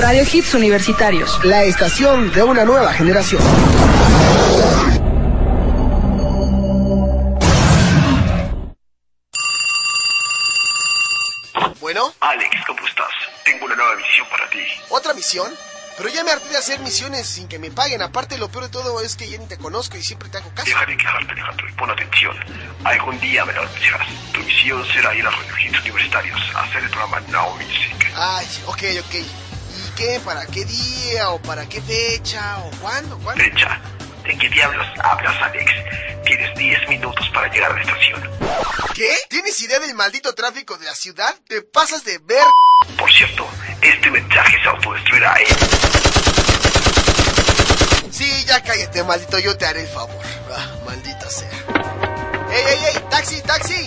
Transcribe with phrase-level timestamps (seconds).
[0.00, 1.44] Radio Hits Universitarios.
[1.44, 3.42] La estación de una nueva generación.
[11.80, 13.08] Bueno, Alex, ¿cómo estás?
[13.44, 14.60] Tengo una nueva misión para ti.
[14.88, 15.52] ¿otra misión?
[15.98, 18.00] Pero ya me harté de hacer misiones sin que me paguen.
[18.00, 20.48] Aparte, lo peor de todo es que ya ni te conozco y siempre te hago
[20.54, 20.64] caso.
[20.64, 22.34] Deja de quejarte, Alejandro, y pon atención.
[22.84, 24.08] Algún día me lo anunciarás.
[24.32, 28.12] Tu misión será ir a Radio Hits Universitarios a hacer el programa Now Music.
[28.16, 29.49] Ay, ok, ok.
[30.24, 31.28] ¿Para qué día?
[31.28, 32.58] ¿O para qué fecha?
[32.60, 33.18] ¿O cuándo?
[33.18, 33.44] ¿Cuándo?
[33.44, 33.78] Fecha.
[34.24, 35.70] ¿De qué diablos hablas, Alex?
[36.24, 38.30] Tienes 10 minutos para llegar a la estación.
[38.94, 39.14] ¿Qué?
[39.28, 41.34] ¿Tienes idea del maldito tráfico de la ciudad?
[41.46, 42.42] ¿Te pasas de ver?
[42.96, 43.46] Por cierto,
[43.82, 45.46] este mensaje se autodestruirá, ¿eh?
[48.10, 49.38] Sí, ya cállate, maldito.
[49.38, 50.16] Yo te haré el favor.
[50.50, 51.50] Ah, maldita sea.
[52.50, 53.02] ¡Ey, ey, ey!
[53.10, 53.86] ¡Taxi, taxi!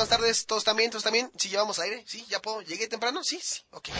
[0.00, 0.46] Buenas tardes.
[0.46, 0.90] ¿Todos también?
[0.90, 1.30] ¿Todos también?
[1.36, 2.02] ¿Sí llevamos aire?
[2.06, 2.24] ¿Sí?
[2.30, 2.62] ¿Ya puedo?
[2.62, 3.22] ¿Llegué temprano?
[3.22, 3.60] Sí, sí.
[3.70, 3.90] Ok.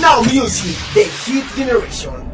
[0.00, 2.32] Now Music, The Hit Generation.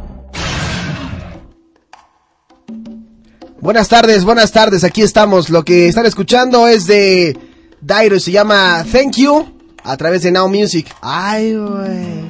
[3.59, 4.85] Buenas tardes, buenas tardes.
[4.85, 5.49] Aquí estamos.
[5.49, 7.39] Lo que están escuchando es de
[7.81, 8.21] Dairo.
[8.21, 9.51] Se llama Thank You
[9.83, 10.95] a través de Now Music.
[11.01, 12.23] Ay, güey.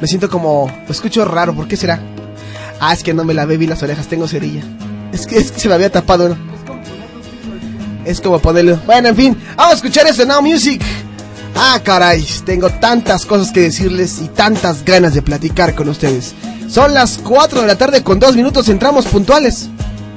[0.00, 0.68] Me siento como...
[0.88, 1.54] Lo escucho raro.
[1.54, 2.00] ¿Por qué será?
[2.80, 4.08] Ah, es que no me lavé bien las orejas.
[4.08, 4.64] Tengo cerilla.
[5.12, 6.30] Es que, es que se me había tapado.
[6.30, 6.55] ¿no?
[8.06, 8.80] Es como ponerlo.
[8.86, 9.36] Bueno, en fin.
[9.56, 10.80] Vamos a escuchar eso de Now Music.
[11.56, 12.24] Ah, caray.
[12.44, 16.34] Tengo tantas cosas que decirles y tantas ganas de platicar con ustedes.
[16.68, 18.68] Son las 4 de la tarde con 2 minutos.
[18.68, 19.68] Entramos puntuales.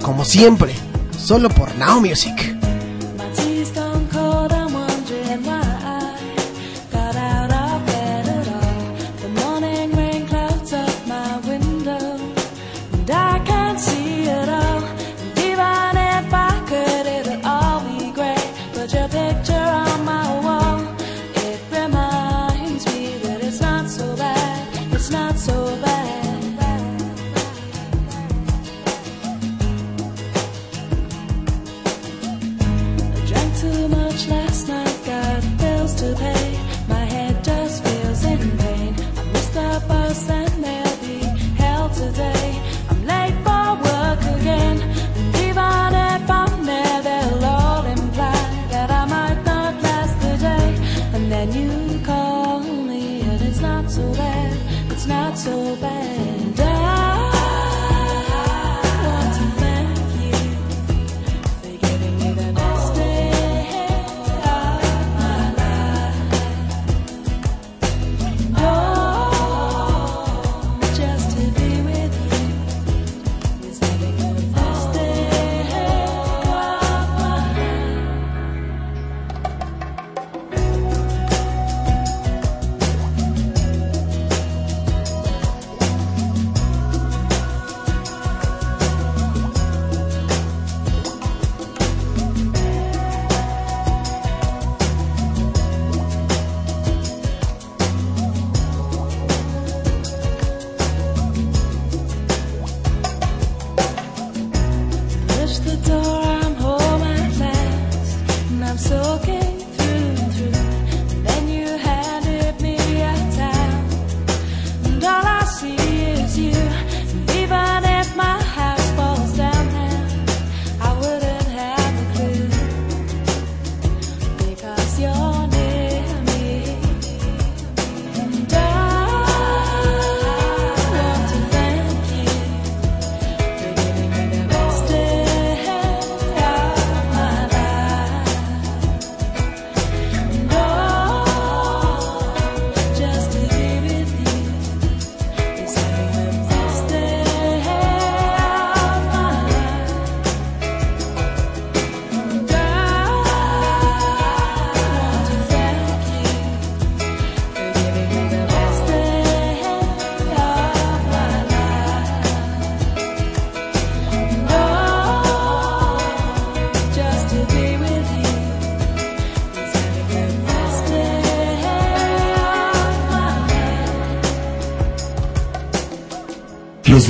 [0.04, 0.72] Como siempre.
[1.18, 2.59] Solo por Now Music.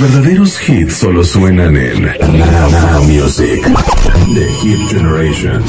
[0.00, 3.62] Verdaderos hits solo suenan en Now, Music.
[4.34, 5.62] The Hit Generation.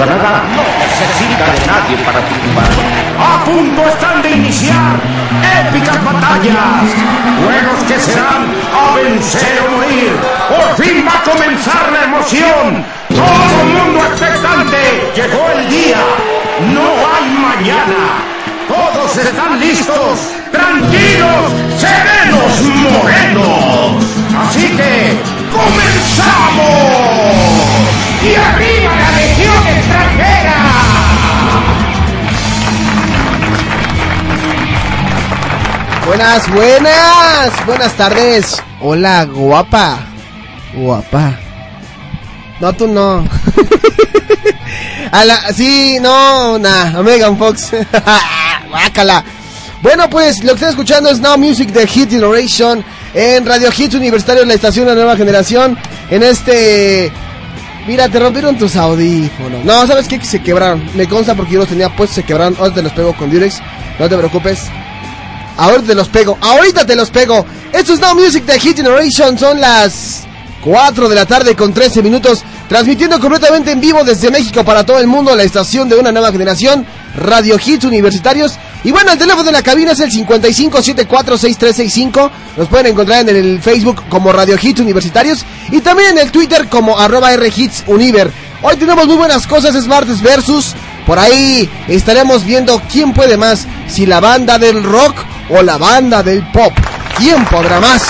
[0.00, 2.72] No necesita de nadie para triunfar.
[3.20, 4.96] A punto están de iniciar
[5.68, 6.88] épicas batallas.
[7.44, 10.16] Juegos que serán a vencer o morir.
[10.48, 12.82] Por fin va a comenzar la emoción.
[13.10, 15.12] Todo el mundo expectante.
[15.14, 16.00] Llegó el día.
[16.72, 18.24] No hay mañana.
[18.68, 24.02] Todos están listos, tranquilos, serenos, morenos.
[24.48, 25.18] Así que,
[25.52, 27.00] ¡comenzamos!
[28.22, 30.56] ¡Y arriba la legión extranjera!
[36.06, 38.62] Buenas, buenas, buenas tardes.
[38.80, 40.00] Hola, guapa.
[40.74, 41.38] Guapa.
[42.60, 43.24] No, tú no.
[45.12, 47.70] A sí, no, nah, Megan Fox.
[48.68, 49.24] Guácala.
[49.82, 52.84] Bueno, pues lo que están escuchando es Now Music de Hit Generation
[53.14, 55.78] en Radio Hit Universitario, la estación de la nueva generación.
[56.10, 57.10] En este.
[57.86, 59.64] Mira, te rompieron tus audífonos.
[59.64, 60.22] No, ¿sabes qué?
[60.22, 60.82] Se quebraron.
[60.94, 62.56] Me consta porque yo los tenía puestos, se quebraron.
[62.58, 63.60] Ahora te los pego con Durex.
[63.98, 64.68] No te preocupes.
[65.56, 66.38] Ahorita te los pego.
[66.40, 67.44] Ahorita te los pego.
[67.72, 69.38] Esto es Now Music de Hit Generation.
[69.38, 70.24] Son las
[70.62, 72.42] 4 de la tarde con 13 minutos.
[72.68, 75.34] Transmitiendo completamente en vivo desde México para todo el mundo.
[75.34, 76.86] La estación de una nueva generación.
[77.16, 78.58] Radio Hits Universitarios.
[78.82, 82.30] Y bueno, el teléfono de la cabina es el 55746365.
[82.56, 85.44] Nos pueden encontrar en el Facebook como Radio Hits Universitarios.
[85.70, 87.30] Y también en el Twitter como arroba.
[88.62, 89.74] Hoy tenemos muy buenas cosas.
[89.74, 90.74] Es martes versus.
[91.06, 93.66] Por ahí estaremos viendo quién puede más.
[93.88, 95.16] Si la banda del rock
[95.50, 96.72] o la banda del pop.
[97.18, 98.02] ¿Quién podrá más?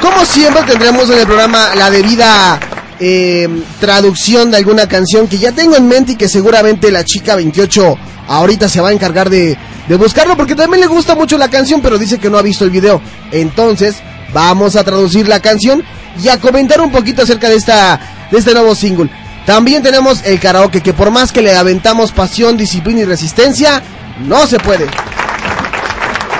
[0.00, 2.58] Como siempre tendremos en el programa la debida
[3.00, 3.48] eh,
[3.80, 7.96] traducción de alguna canción que ya tengo en mente y que seguramente la chica 28
[8.28, 9.56] ahorita se va a encargar de,
[9.88, 12.64] de buscarlo porque también le gusta mucho la canción pero dice que no ha visto
[12.64, 13.00] el video.
[13.32, 13.96] Entonces
[14.34, 15.82] vamos a traducir la canción
[16.22, 17.98] y a comentar un poquito acerca de, esta,
[18.30, 19.10] de este nuevo single.
[19.46, 23.82] También tenemos el karaoke que por más que le aventamos pasión, disciplina y resistencia,
[24.26, 24.86] no se puede.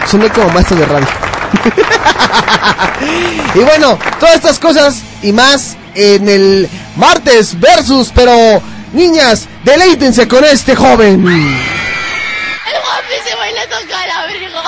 [0.06, 1.06] Soné como maestro de radio.
[3.54, 10.44] y bueno, todas estas cosas y más en el martes versus, pero niñas, deleítense con
[10.44, 11.26] este joven.
[11.26, 14.62] El guapísimo y le toca el abrigo.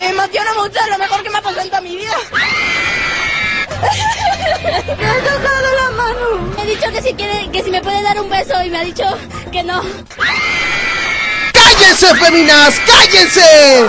[0.00, 2.16] Me emociona mucho, es lo mejor que me ha pasado en toda mi vida.
[4.62, 6.54] Me ha tocado la mano.
[6.56, 8.78] Me ha dicho que si quiere, que si me puede dar un beso y me
[8.78, 9.04] ha dicho
[9.52, 9.82] que no.
[11.52, 12.74] ¡Cállense, feminas!
[12.86, 13.84] ¡Cállense!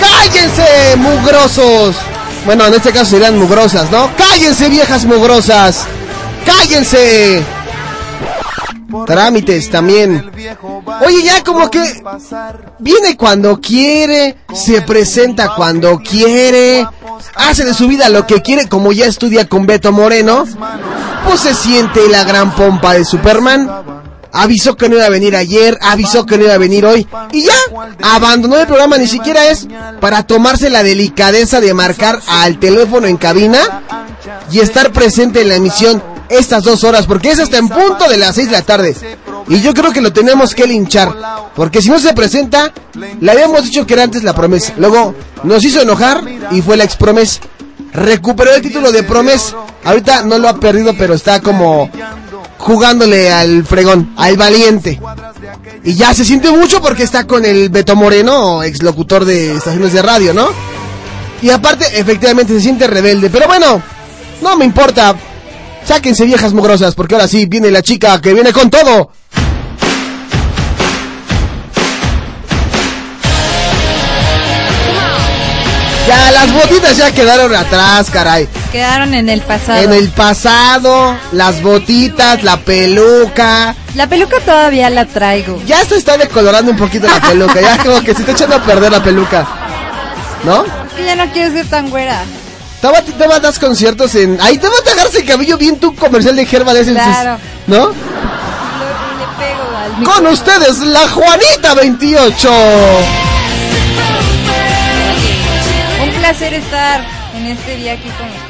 [0.00, 1.96] ¡Cállense, mugrosos!
[2.44, 4.10] Bueno, en este caso serían mugrosas, ¿no?
[4.16, 5.86] ¡Cállense, viejas mugrosas!
[6.44, 7.42] ¡Cállense!
[9.06, 10.30] Trámites también.
[11.06, 12.02] Oye, ya como que
[12.78, 16.86] viene cuando quiere, se presenta cuando quiere,
[17.36, 20.44] hace de su vida lo que quiere, como ya estudia con Beto Moreno,
[21.26, 24.01] pues se siente la gran pompa de Superman.
[24.32, 27.06] Avisó que no iba a venir ayer, avisó que no iba a venir hoy.
[27.32, 27.54] Y ya,
[28.02, 29.66] abandonó el programa, ni siquiera es
[30.00, 33.82] para tomarse la delicadeza de marcar al teléfono en cabina
[34.50, 38.16] y estar presente en la emisión estas dos horas, porque es hasta en punto de
[38.16, 38.96] las seis de la tarde.
[39.48, 41.14] Y yo creo que lo tenemos que linchar,
[41.54, 42.72] porque si no se presenta,
[43.20, 44.72] le habíamos dicho que era antes la promesa.
[44.78, 47.40] Luego nos hizo enojar y fue la ex promesa.
[47.92, 49.56] Recuperó el título de promesa.
[49.84, 51.90] Ahorita no lo ha perdido, pero está como
[52.62, 55.00] jugándole al fregón, al valiente.
[55.82, 59.92] Y ya se siente mucho porque está con el Beto Moreno, ex locutor de estaciones
[59.92, 60.48] de radio, ¿no?
[61.42, 63.30] Y aparte, efectivamente, se siente rebelde.
[63.30, 63.82] Pero bueno,
[64.40, 65.16] no me importa.
[65.84, 69.10] Sáquense viejas mugrosas, porque ahora sí viene la chica que viene con todo.
[76.06, 78.48] Ya, las botitas ya quedaron atrás, caray.
[78.72, 79.82] Quedaron en el pasado.
[79.82, 83.74] En el pasado, las botitas, la peluca.
[83.94, 85.60] La peluca todavía la traigo.
[85.66, 88.62] Ya se está decolorando un poquito la peluca, ya como que se está echando a
[88.62, 89.46] perder la peluca.
[90.44, 90.64] ¿No?
[90.64, 92.22] Es que ya no quiero ser tan güera.
[92.80, 92.88] Te
[93.28, 94.40] vas das conciertos en.
[94.40, 96.76] Ahí te vas a agarrarse el cabello bien tu comercial de Herbal.
[96.94, 97.38] Claro.
[97.68, 97.76] ¿No?
[97.76, 102.50] Lo- le pego al Con ustedes, la Juanita 28.
[106.02, 107.04] Un placer estar
[107.36, 108.41] en este día aquí con ustedes.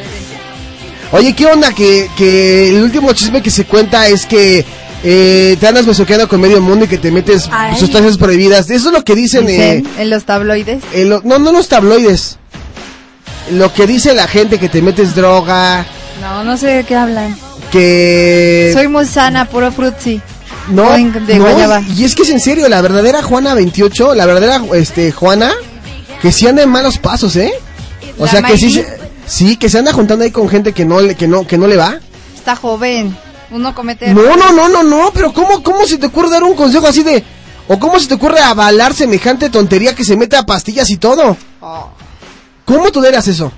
[1.13, 1.73] Oye, ¿qué onda?
[1.73, 4.65] Que, que el último chisme que se cuenta es que
[5.05, 7.79] eh, te andas besoqueando con medio mundo y que te metes Ay.
[7.79, 8.71] sustancias prohibidas.
[8.71, 9.47] Eso es lo que dicen.
[9.47, 10.83] Dicen eh, en los tabloides.
[10.93, 12.39] en lo- no, no los tabloides.
[13.51, 15.85] Lo que dice la gente que te metes droga,
[16.21, 17.37] No, no sé de qué hablan.
[17.73, 18.71] que...
[18.73, 20.21] Soy muy sana, puro frutzi.
[20.69, 21.83] No, de no, guayaba.
[21.95, 25.53] y es que es en serio, la verdadera Juana 28, la verdadera este Juana,
[26.23, 27.53] que sí anda en malos pasos, ¿eh?
[28.17, 28.81] O ¿La sea que sí,
[29.33, 31.67] sí, que se anda juntando ahí con gente que no le, que no, que no
[31.67, 31.99] le va.
[32.35, 33.17] Está joven.
[33.51, 34.13] Uno comete.
[34.13, 37.03] No, no, no, no, no, pero ¿cómo, cómo se te ocurre dar un consejo así
[37.03, 37.23] de,
[37.69, 41.37] o cómo se te ocurre avalar semejante tontería que se mete a pastillas y todo?
[41.61, 41.91] Oh.
[42.65, 43.53] ¿Cómo tú eras eso?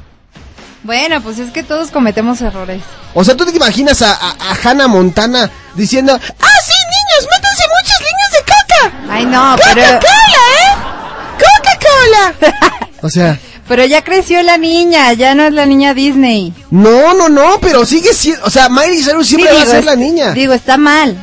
[0.83, 2.83] Bueno, pues es que todos cometemos errores.
[3.15, 7.63] O sea, tú te imaginas a, a, a Hannah Montana diciendo, ¡Ah, sí, niños, métanse
[7.81, 9.15] muchas líneas de caca!
[9.15, 10.01] Ay, no, pero.
[10.01, 12.35] ¡Coca-Cola, eh!
[12.43, 12.89] ¡Coca-Cola!
[13.03, 16.53] o sea, Pero ya creció la niña, ya no es la niña Disney.
[16.71, 19.85] no, no, no, pero sigue siendo, o sea, Miley Cyrus siempre Sí, va a ser
[19.85, 20.33] la niña.
[20.33, 21.17] Digo, está mal.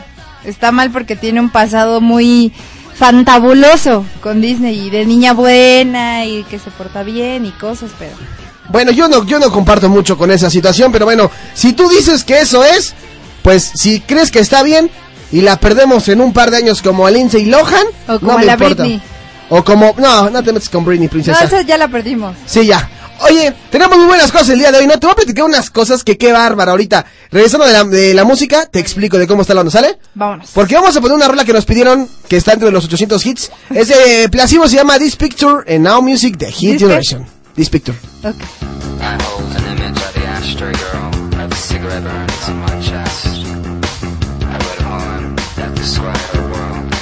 [0.44, 2.52] Está mal porque tiene un pasado muy
[2.96, 8.12] fantabuloso con Disney y de niña buena y que se porta bien y cosas, pero
[8.70, 12.24] Bueno, yo no, yo no comparto mucho con esa situación, pero bueno, si tú dices
[12.24, 12.94] que eso es,
[13.44, 14.90] pues si crees que está bien
[15.32, 18.38] y la perdemos en un par de años como a Lindsay Lohan, O como no
[18.40, 18.84] me la importa.
[18.84, 19.02] Britney.
[19.54, 21.44] O como, no, no te metes con Britney, no, princesa.
[21.44, 22.36] esa ya la perdimos.
[22.46, 22.90] Sí, ya.
[23.24, 24.98] Oye, tenemos muy buenas cosas el día de hoy, ¿no?
[24.98, 27.06] Te voy a platicar unas cosas que qué bárbara ahorita.
[27.30, 30.00] Regresando de la, de la música, te explico de cómo está la onda, ¿sale?
[30.16, 30.50] Vámonos.
[30.54, 33.52] Porque vamos a poner una rola que nos pidieron, que está entre los 800 hits.
[33.70, 37.28] Es de Placebo, se llama This Picture en Now Music de Hit This Generation.
[37.56, 37.96] This Picture.
[38.24, 38.28] I
[39.22, 43.26] hold an image of the ashtray girl, of the cigarette burns on my chest.
[43.28, 46.94] I wait a moment, let the sway her world,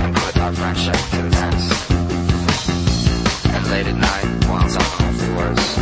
[0.00, 1.34] and put our friendship to the test.
[1.34, 1.37] And
[3.78, 5.74] late at night, while on cold floors,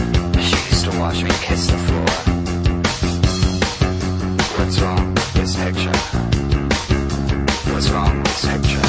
[0.45, 2.11] she used to watch me kiss the floor.
[4.59, 5.99] What's wrong with this picture?
[7.73, 8.86] What's wrong with this picture?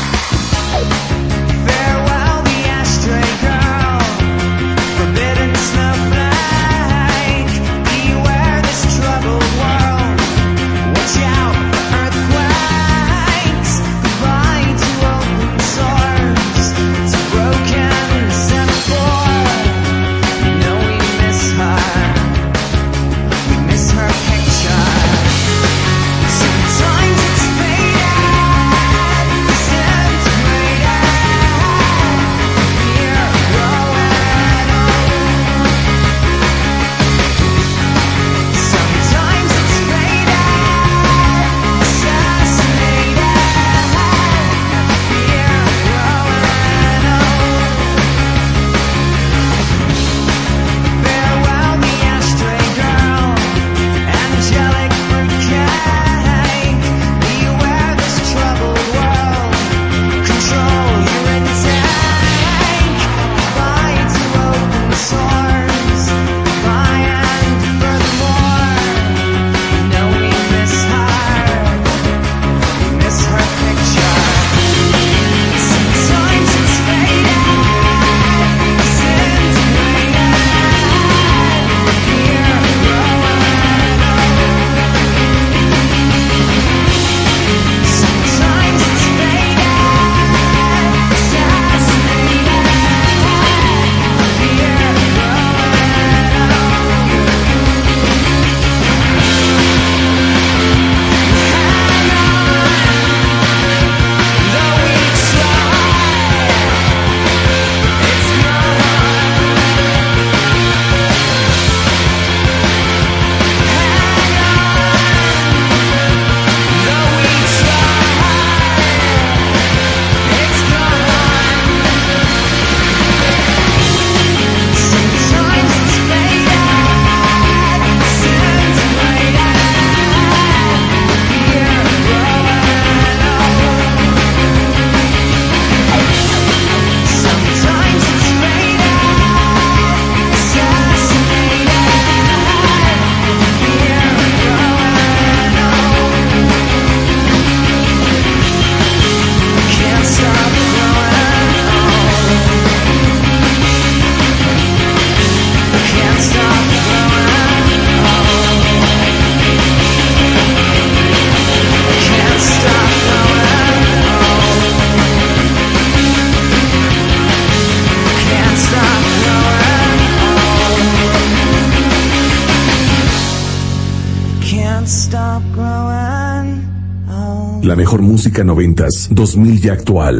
[177.77, 180.19] mejor música noventas, 2000 y actual.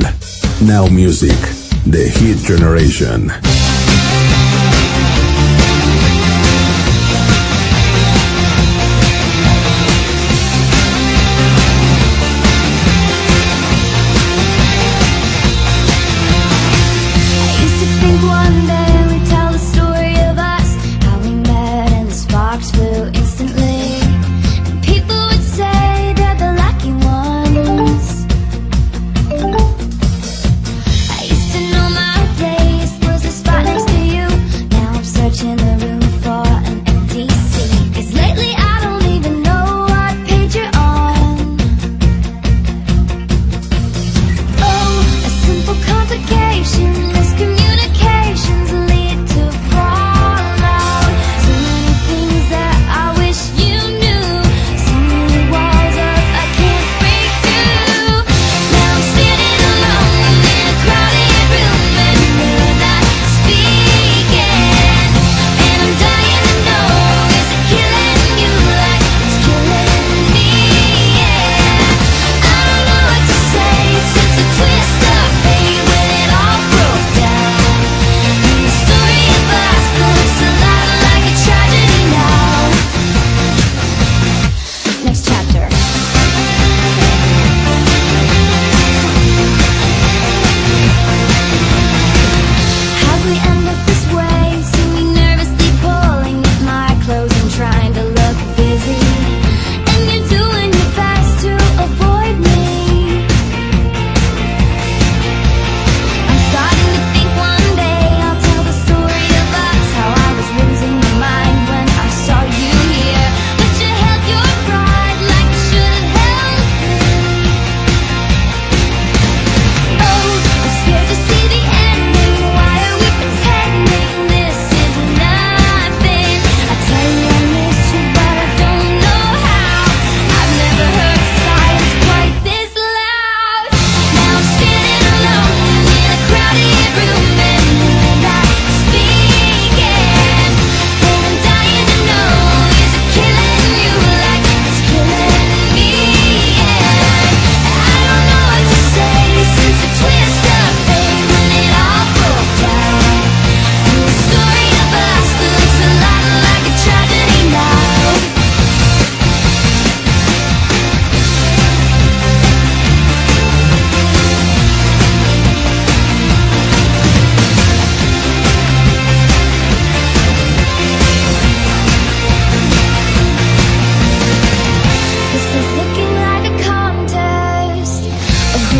[0.62, 1.36] Now Music,
[1.90, 3.32] The Hit Generation.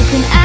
[0.10, 0.37] broken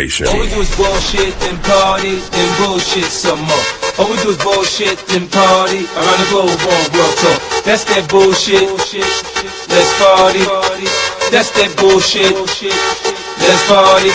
[0.00, 0.26] generation.
[0.28, 3.64] All we do is bullshit and party and bullshit some more.
[3.98, 7.36] All we do is bullshit and party around the globe on world tour.
[7.64, 8.64] That's that bullshit.
[9.68, 10.44] Let's party.
[11.28, 12.32] That's that bullshit.
[12.32, 14.12] Let's party.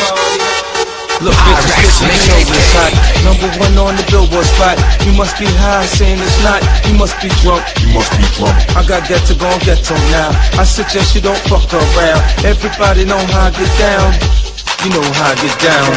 [1.24, 2.92] Look, bitches, listen, you know hot.
[3.24, 4.76] Number one on the billboard spot.
[5.08, 6.60] You must be high, saying it's not.
[6.92, 7.64] You must be drunk.
[7.80, 8.58] You must be drunk.
[8.76, 10.36] I got that to go and get to now.
[10.60, 12.20] I suggest you don't fuck around.
[12.44, 14.45] Everybody know how I get down.
[14.86, 15.90] You know how I get down.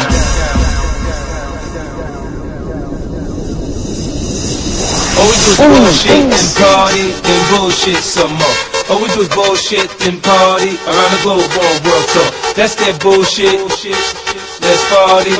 [5.13, 8.57] All we do is bullshit and party and bullshit some more.
[8.89, 12.33] All we do is bullshit and party around the globe on world tour.
[12.57, 13.61] That's that bullshit.
[13.61, 15.37] Let's party.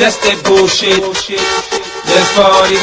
[0.00, 1.04] That's that bullshit.
[1.04, 2.80] Let's party.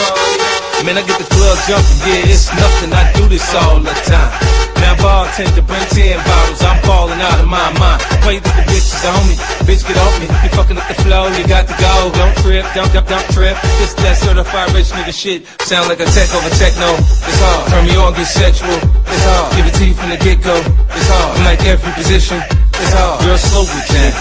[0.85, 2.93] Man, I get the club jumping, yeah, it's nothing.
[2.93, 4.50] I do this all the time.
[4.91, 8.03] Now bartender, bring 10 bottles, I'm falling out of my mind.
[8.27, 10.27] Play with the bitches on me, bitch get off me.
[10.27, 12.11] You fucking up the flow, you got to go.
[12.11, 13.55] Don't trip, don't, don't, don't trip.
[13.79, 15.47] This that certified rich nigga shit.
[15.63, 16.91] Sound like a tech over techno.
[16.99, 17.71] It's hard.
[17.71, 18.75] Turn me on, get sexual.
[18.83, 19.55] It's hard.
[19.55, 20.59] Give it to you from the get go.
[20.59, 21.39] It's hard.
[21.39, 22.43] I'm like every position.
[22.51, 23.23] It's hard.
[23.23, 24.11] Girl, slow it down.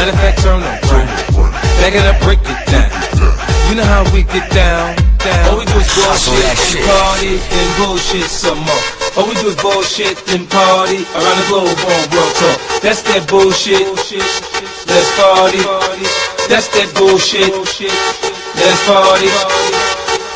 [0.00, 1.12] Matter of fact, turn up, right.
[1.84, 2.88] Back it up, break it down.
[3.68, 5.44] You know how we get down, down.
[5.52, 8.99] All we do is bullshit party and bullshit some more.
[9.20, 12.56] All we do is bullshit and party around the globe on world tour.
[12.80, 13.84] That's that bullshit.
[13.84, 15.60] Let's party.
[16.48, 17.52] That's that bullshit.
[17.52, 19.28] Let's party.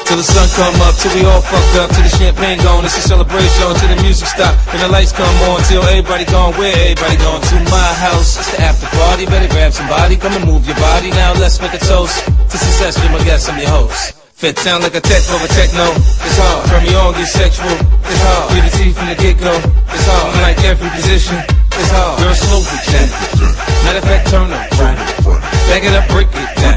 [0.04, 3.00] Till the sun come up, till we all fucked up, till the champagne gone, it's
[3.00, 6.76] a celebration, till the music stop, and the lights come on, till everybody gone, where
[6.76, 10.66] everybody gone, to my house, it's the after party, better grab somebody, come and move
[10.68, 14.23] your body, now let's make a toast, to success, be my guest, I'm your host.
[14.44, 15.88] Fit sound like a tech over techno,
[16.20, 19.56] it's hard, turn me on, get sexual, it's hard, get the teeth from the get-go,
[19.56, 23.08] it's hard, I'm like every position, it's hard, girl slow it down,
[23.88, 25.00] matter of fact turn up, right,
[25.72, 26.76] back it up, break it down,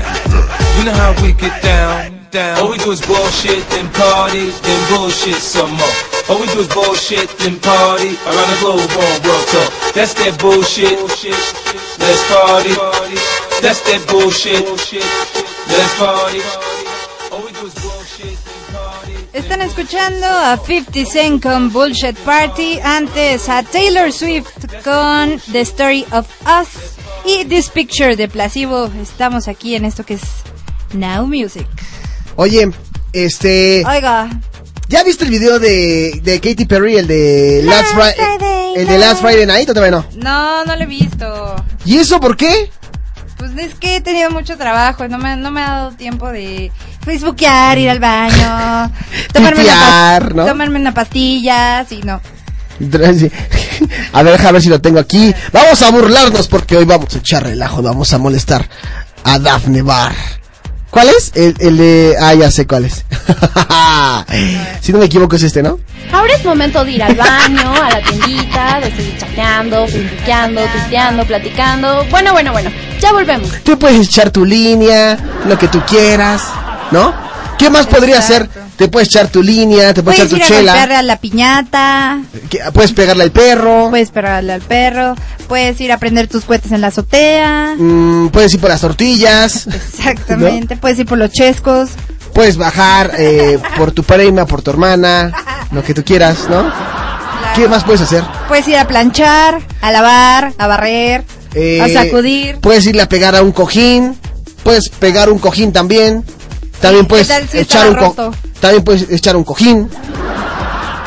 [0.80, 2.56] you know how we get down, down.
[2.64, 5.96] All we do is bullshit then party and bullshit some more.
[6.32, 9.68] All we do is bullshit then party around the globe on world tour.
[9.96, 11.00] That's that bullshit.
[12.00, 12.76] Let's party.
[13.64, 14.64] That's that bullshit.
[15.68, 16.67] Let's party.
[19.38, 24.50] Están escuchando a 50 Cent con Bullshit Party, antes a Taylor Swift
[24.84, 26.68] con The Story of Us
[27.26, 28.90] y This Picture de Placebo.
[29.02, 30.22] Estamos aquí en esto que es
[30.94, 31.68] Now Music.
[32.36, 32.70] Oye,
[33.14, 33.84] este...
[33.88, 34.28] Oiga,
[34.90, 38.98] ¿Ya viste el video de, de Katy Perry, el de Last, Fri- Friday el de
[38.98, 40.06] Last Friday Night o todavía no?
[40.16, 41.56] no, no lo he visto.
[41.86, 42.72] ¿Y eso por qué?
[43.38, 46.72] Pues es que he tenido mucho trabajo, no me, no me ha dado tiempo de
[47.08, 48.92] facebookear, ir al baño,
[49.34, 50.46] tomarme, una, ¿no?
[50.46, 52.22] tomarme una pastilla, sí, no.
[54.14, 55.34] A ver, déjame ver si lo tengo aquí.
[55.52, 58.68] Vamos a burlarnos porque hoy vamos a echar relajo, vamos a molestar
[59.24, 60.14] a Daphne Bar.
[60.90, 61.32] ¿Cuál es?
[61.36, 62.16] El, el de...
[62.20, 63.04] Ah, ya sé cuál es.
[64.82, 65.80] si no me equivoco es este, ¿no?
[66.12, 71.26] Ahora es momento de ir al baño, a la tiendita, de seguir chateando, facebookeando, tuiteando,
[71.26, 72.06] platicando.
[72.10, 73.50] Bueno, bueno, bueno, ya volvemos.
[73.64, 76.44] Tú puedes echar tu línea, lo que tú quieras,
[76.92, 77.14] ¿no?
[77.58, 78.48] ¿Qué más podría hacer?
[78.78, 82.20] Te puedes echar tu línea, te puedes, Puedes echar tu chela, golpearle a la piñata,
[82.74, 85.16] puedes pegarle al perro, puedes pegarle al perro,
[85.48, 89.66] puedes ir a prender tus cohetes en la azotea, mm, puedes ir por las tortillas,
[89.74, 91.90] exactamente, puedes ir por los chescos,
[92.34, 95.32] puedes bajar eh, por tu prima, por tu hermana,
[95.72, 96.72] lo que tú quieras, ¿no?
[97.56, 98.24] ¿Qué más puedes hacer?
[98.48, 101.24] puedes ir a planchar, a lavar, a barrer,
[101.56, 102.58] Eh, a sacudir.
[102.60, 104.16] Puedes irle a pegar a un cojín,
[104.64, 106.24] puedes pegar un cojín también,
[106.82, 109.90] también puedes ¿qué tal si echar un co- también puedes echar un cojín,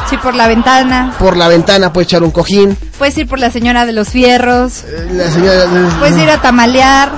[0.08, 3.50] Sí, por la ventana, por la ventana puedes echar un cojín, puedes ir por la
[3.52, 5.64] señora de los fierros, la señora
[6.00, 7.12] puedes ir a tamalear,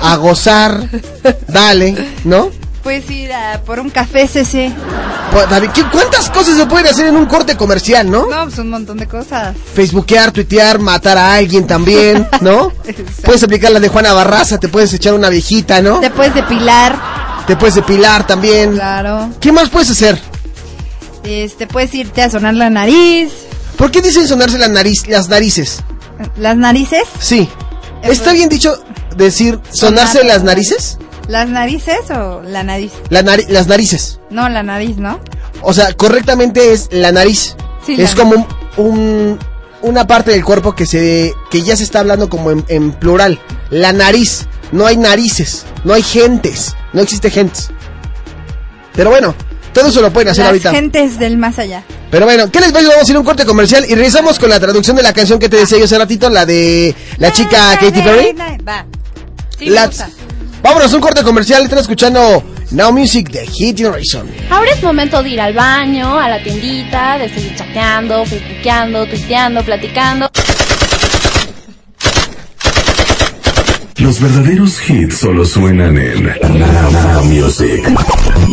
[0.00, 0.80] a gozar,
[1.48, 2.50] dale, ¿no?
[2.84, 4.72] puedes ir a por un café CC.
[5.32, 8.26] Pues, David, ¿qué- ¿Cuántas cosas se pueden hacer en un corte comercial, no?
[8.26, 9.54] No, pues un montón de cosas.
[9.74, 12.72] Facebookear, tuitear, matar a alguien también, ¿no?
[13.24, 16.00] puedes aplicar la de Juana Barraza, te puedes echar una viejita, ¿no?
[16.00, 16.96] Te puedes depilar,
[17.50, 18.74] Te puedes depilar también.
[18.74, 19.28] claro.
[19.40, 20.16] ¿Qué más puedes hacer?
[21.24, 23.32] Este, puedes irte a sonar la nariz,
[23.76, 25.80] ¿Por qué dicen sonarse la nariz, las narices?
[26.36, 27.48] las narices, Sí.
[28.04, 28.80] ¿Está bien dicho
[29.16, 30.26] decir sonarse Sonar.
[30.36, 30.98] las narices?
[31.26, 32.92] las narices o la nariz.
[33.08, 34.20] La nari- las narices.
[34.30, 35.18] No, la nariz, ¿no?
[35.62, 37.56] O sea, correctamente es la nariz.
[37.84, 39.38] Sí, es la- como un, un-
[39.82, 43.40] una parte del cuerpo que se que ya se está hablando como en, en plural.
[43.70, 44.46] La nariz.
[44.72, 47.70] No hay narices, no hay gentes, no existe gentes.
[48.94, 49.34] Pero bueno,
[49.72, 50.70] todo eso lo pueden hacer Las ahorita.
[50.72, 51.82] gentes del más allá.
[52.10, 52.90] Pero bueno, ¿qué les parece?
[52.90, 55.38] Vamos a ir a un corte comercial y regresamos con la traducción de la canción
[55.38, 58.34] que te decía yo hace ratito, la de la chica Katy Perry.
[58.66, 58.84] Va.
[59.58, 60.08] Sí, me La- gusta.
[60.62, 64.28] Vámonos a un corte comercial, están escuchando Now Music de Hit Generation.
[64.50, 69.64] Ahora es momento de ir al baño, a la tiendita, de seguir chateando, facebookeando, tuiteando,
[69.64, 70.30] platicando.
[74.00, 77.82] Los verdaderos hits solo suenan en Now, Now Music.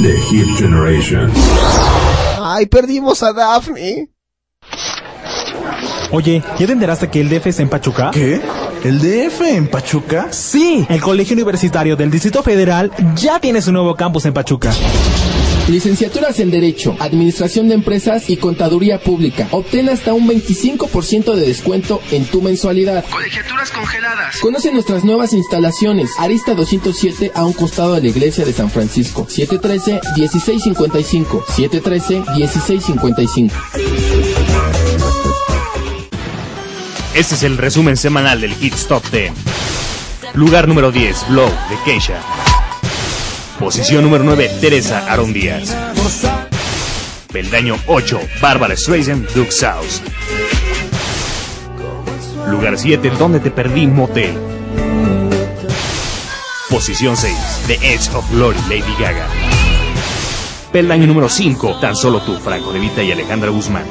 [0.02, 1.32] The Hit Generation.
[2.42, 4.10] Ay, perdimos a Daphne.
[6.12, 8.12] Oye, ¿ya te enteraste que el DF es en Pachuca?
[8.12, 8.42] ¿Qué?
[8.84, 10.28] ¿El DF en Pachuca?
[10.32, 14.74] Sí, el Colegio Universitario del Distrito Federal ya tiene su nuevo campus en Pachuca.
[15.68, 19.50] Licenciaturas en Derecho, Administración de Empresas y Contaduría Pública.
[19.52, 23.04] Obtén hasta un 25% de descuento en tu mensualidad.
[23.10, 24.38] Colegiaturas congeladas.
[24.40, 26.12] Conoce nuestras nuevas instalaciones.
[26.20, 29.28] Arista 207 a un costado de la iglesia de San Francisco.
[29.28, 31.44] 713-1655.
[31.44, 33.52] 713-1655.
[37.14, 39.34] Este es el resumen semanal del Hits Top 10.
[40.34, 42.22] Lugar número 10, Blow, de Keisha.
[43.60, 45.76] Posición número 9, Teresa Aaron Díaz.
[47.32, 50.02] Peldaño 8, Bárbara Streisand, Duke House.
[52.50, 54.38] Lugar 7, Donde te perdí, Motel.
[56.70, 57.36] Posición 6,
[57.68, 59.28] The Edge of Glory, Lady Gaga.
[60.72, 63.86] Peldaño número 5, Tan solo tú, Franco De Vita y Alejandra Guzmán.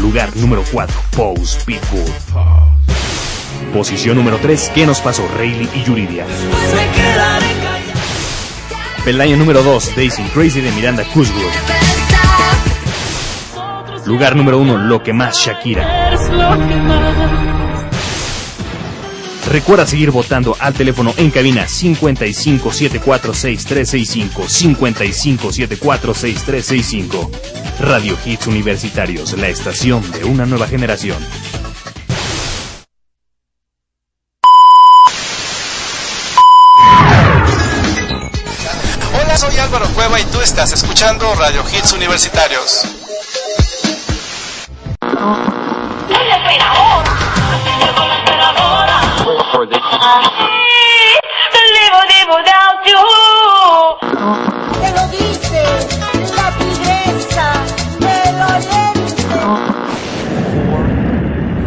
[0.00, 2.65] Lugar número 4, Pose Pitbull.
[3.76, 5.28] Posición número 3, ¿Qué nos pasó?
[5.36, 6.24] Rayleigh y Yuridia.
[9.04, 11.44] Peldaño número 2, Daisy Crazy de Miranda Cosgrove.
[14.06, 16.10] Lugar número 1, Lo que más Shakira.
[19.50, 27.30] Recuerda seguir votando al teléfono en cabina 55746365 55746365.
[27.80, 31.18] Radio Hits Universitarios, la estación de una nueva generación.
[40.76, 42.82] Escuchando Radio Hits Universitarios.
[54.80, 55.62] Te lo dice
[56.36, 57.48] la tigresa
[57.98, 59.24] del oriente.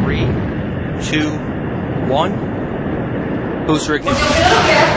[0.04, 0.28] Three,
[1.10, 1.32] two,
[2.14, 2.36] one.
[3.66, 4.28] Booster ignition.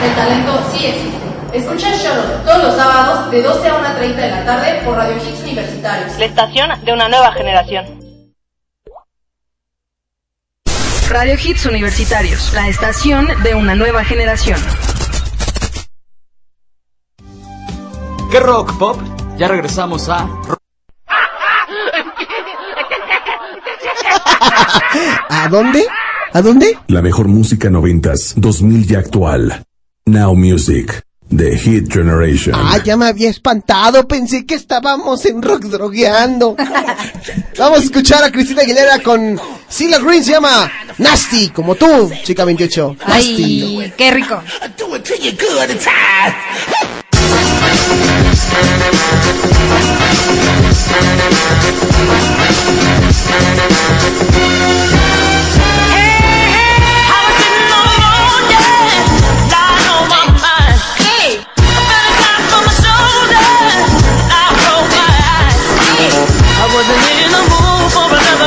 [0.03, 1.22] El talento sí existe.
[1.53, 5.17] Escucha el show todos los sábados de 12 a 1.30 de la tarde por Radio
[5.17, 6.17] Hits Universitarios.
[6.17, 7.85] La estación de una nueva generación.
[11.09, 14.59] Radio Hits Universitarios, la estación de una nueva generación.
[18.31, 18.99] ¿Qué rock pop?
[19.37, 20.27] Ya regresamos a...
[25.29, 25.85] ¿A dónde?
[26.33, 26.79] ¿A dónde?
[26.87, 29.63] La mejor música noventas, 2000 y actual.
[30.07, 31.03] Now Music.
[31.35, 32.55] The Hit Generation.
[32.55, 34.07] Ah, ya me había espantado.
[34.07, 36.55] Pensé que estábamos en rock drogueando.
[37.57, 40.23] Vamos a escuchar a Cristina Aguilera con Sila Green.
[40.23, 42.97] Se llama Nasty, como tú, chica 28.
[43.07, 43.79] Nasty.
[43.81, 44.41] Ay, qué rico.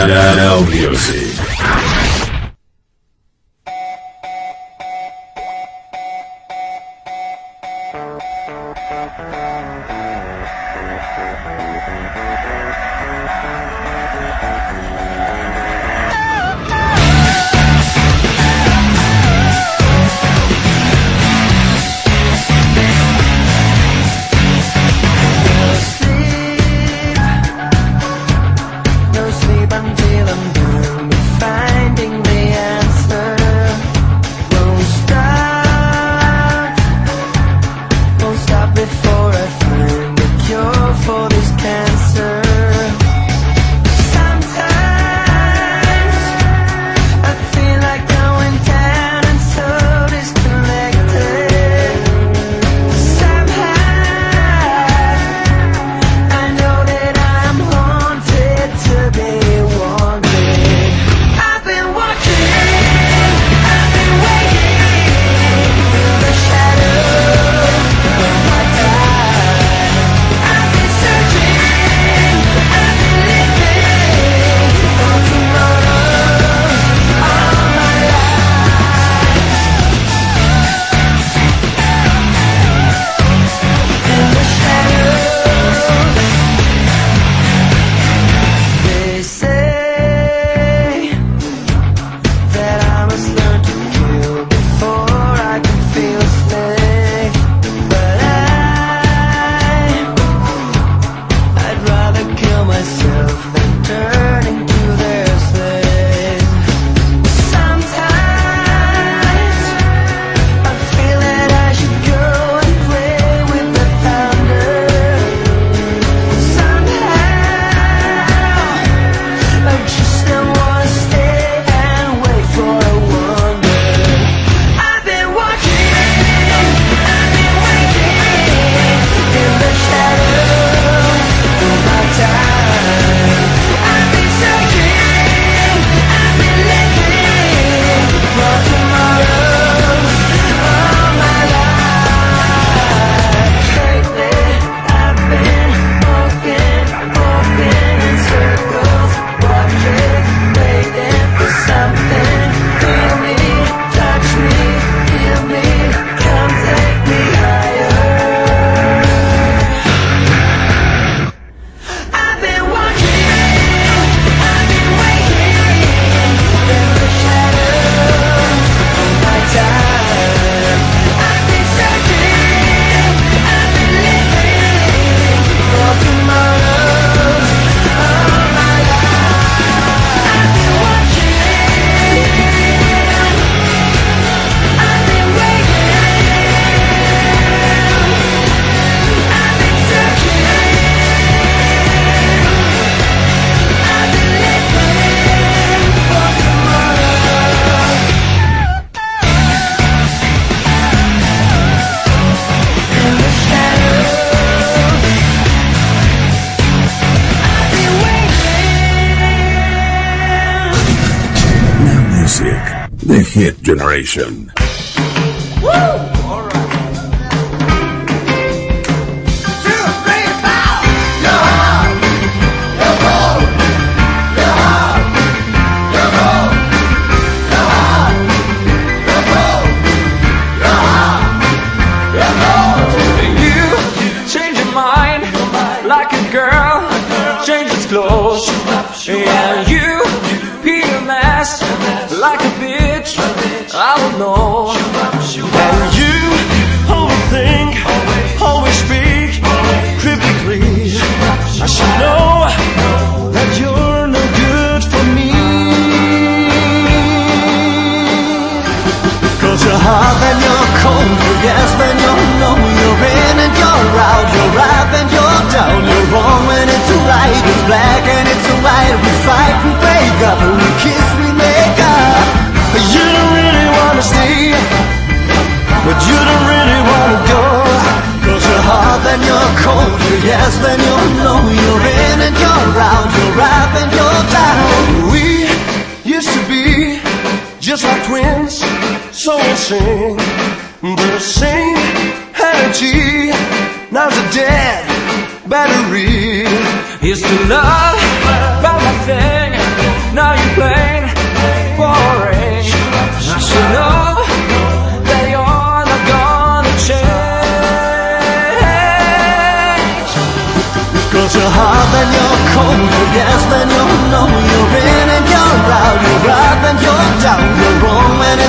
[0.00, 1.17] on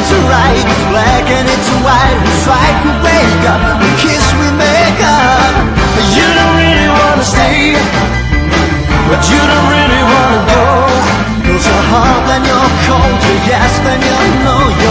[0.09, 2.17] it's right, it's black and it's white.
[2.25, 5.53] We fight, we wake up, we kiss, we make up.
[6.17, 7.77] You don't really wanna stay,
[9.09, 10.65] but you don't really wanna go.
[11.45, 14.88] Cause you're hot and you're cold, you're yes then you're no.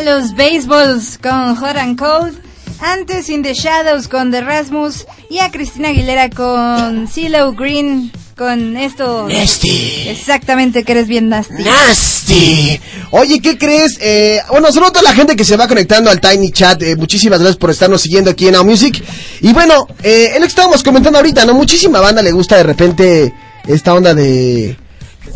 [0.00, 2.38] A los Baseballs con Hot and Cold,
[2.80, 8.78] antes In the Shadows con The Rasmus y a Cristina Aguilera con CeeLo Green con
[8.78, 9.28] esto.
[9.28, 10.08] Nasty.
[10.08, 11.62] Exactamente, que eres bien nasty.
[11.62, 12.80] Nasty.
[13.10, 13.98] Oye, ¿qué crees?
[14.00, 16.82] Eh, bueno, saludo a toda la gente que se va conectando al Tiny Chat.
[16.82, 19.04] eh, muchísimas gracias por estarnos siguiendo aquí en Now Music.
[19.42, 21.52] Y bueno, eh, es lo que estábamos comentando ahorita, ¿no?
[21.52, 23.34] Muchísima banda le gusta de repente
[23.66, 24.78] esta onda de.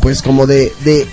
[0.01, 0.73] Pues como de.
[0.83, 1.05] de,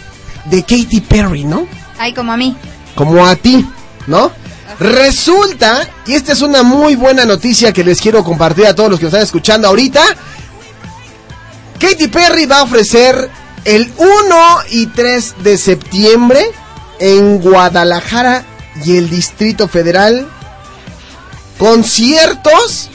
[0.46, 1.66] de Katy Perry, ¿no?
[1.98, 2.57] Ay, como a mí.
[2.95, 3.68] Como a ti,
[4.07, 4.30] ¿no?
[4.78, 8.99] Resulta, y esta es una muy buena noticia que les quiero compartir a todos los
[8.99, 10.03] que nos están escuchando ahorita.
[11.78, 13.30] Katy Perry va a ofrecer
[13.64, 14.09] el 1
[14.70, 16.51] y 3 de septiembre
[16.99, 18.45] en Guadalajara
[18.84, 20.26] y el Distrito Federal
[21.59, 22.90] conciertos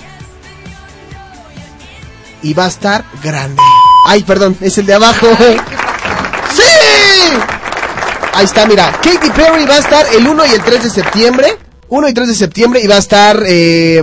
[2.41, 3.61] y va a estar grande.
[4.05, 5.27] Ay, perdón, es el de abajo.
[8.37, 8.91] Ahí está, mira.
[9.01, 11.57] Katy Perry va a estar el 1 y el 3 de septiembre.
[11.89, 13.99] 1 y 3 de septiembre y va a estar eh,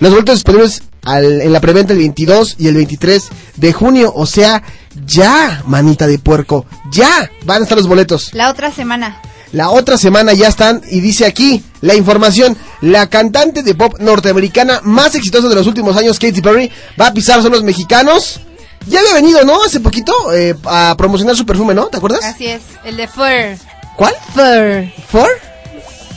[0.00, 4.12] los boletos disponibles al- en la preventa el 22 y el 23 de junio.
[4.16, 4.62] O sea,
[5.06, 6.66] ya, manita de puerco.
[6.90, 8.30] Ya van a estar los boletos.
[8.34, 9.20] La otra semana.
[9.52, 14.80] La otra semana ya están y dice aquí la información, la cantante de pop norteamericana
[14.82, 18.40] más exitosa de los últimos años, Katy Perry, va a pisar los mexicanos.
[18.86, 19.62] Ya había venido, ¿no?
[19.62, 21.86] Hace poquito eh, a promocionar su perfume, ¿no?
[21.86, 22.24] ¿Te acuerdas?
[22.24, 23.56] Así es, el de Fur.
[23.96, 24.14] ¿Cuál?
[24.34, 24.92] Fur.
[25.10, 25.28] ¿For?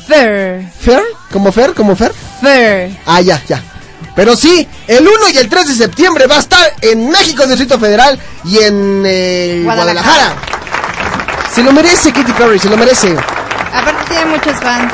[0.07, 0.61] Fur.
[0.79, 1.03] ¿Fer?
[1.31, 1.73] ¿Como Fer?
[1.73, 2.13] ¿Como Fer?
[2.13, 2.97] Fur.
[3.05, 3.61] Ah, ya, ya.
[4.15, 7.79] Pero sí, el 1 y el 3 de septiembre va a estar en México, Distrito
[7.79, 10.03] Federal y en eh, Guadalajara.
[10.03, 10.53] Guadalajara.
[11.53, 13.15] Se lo merece Katy Perry, se lo merece.
[13.73, 14.93] Aparte tiene muchos fans.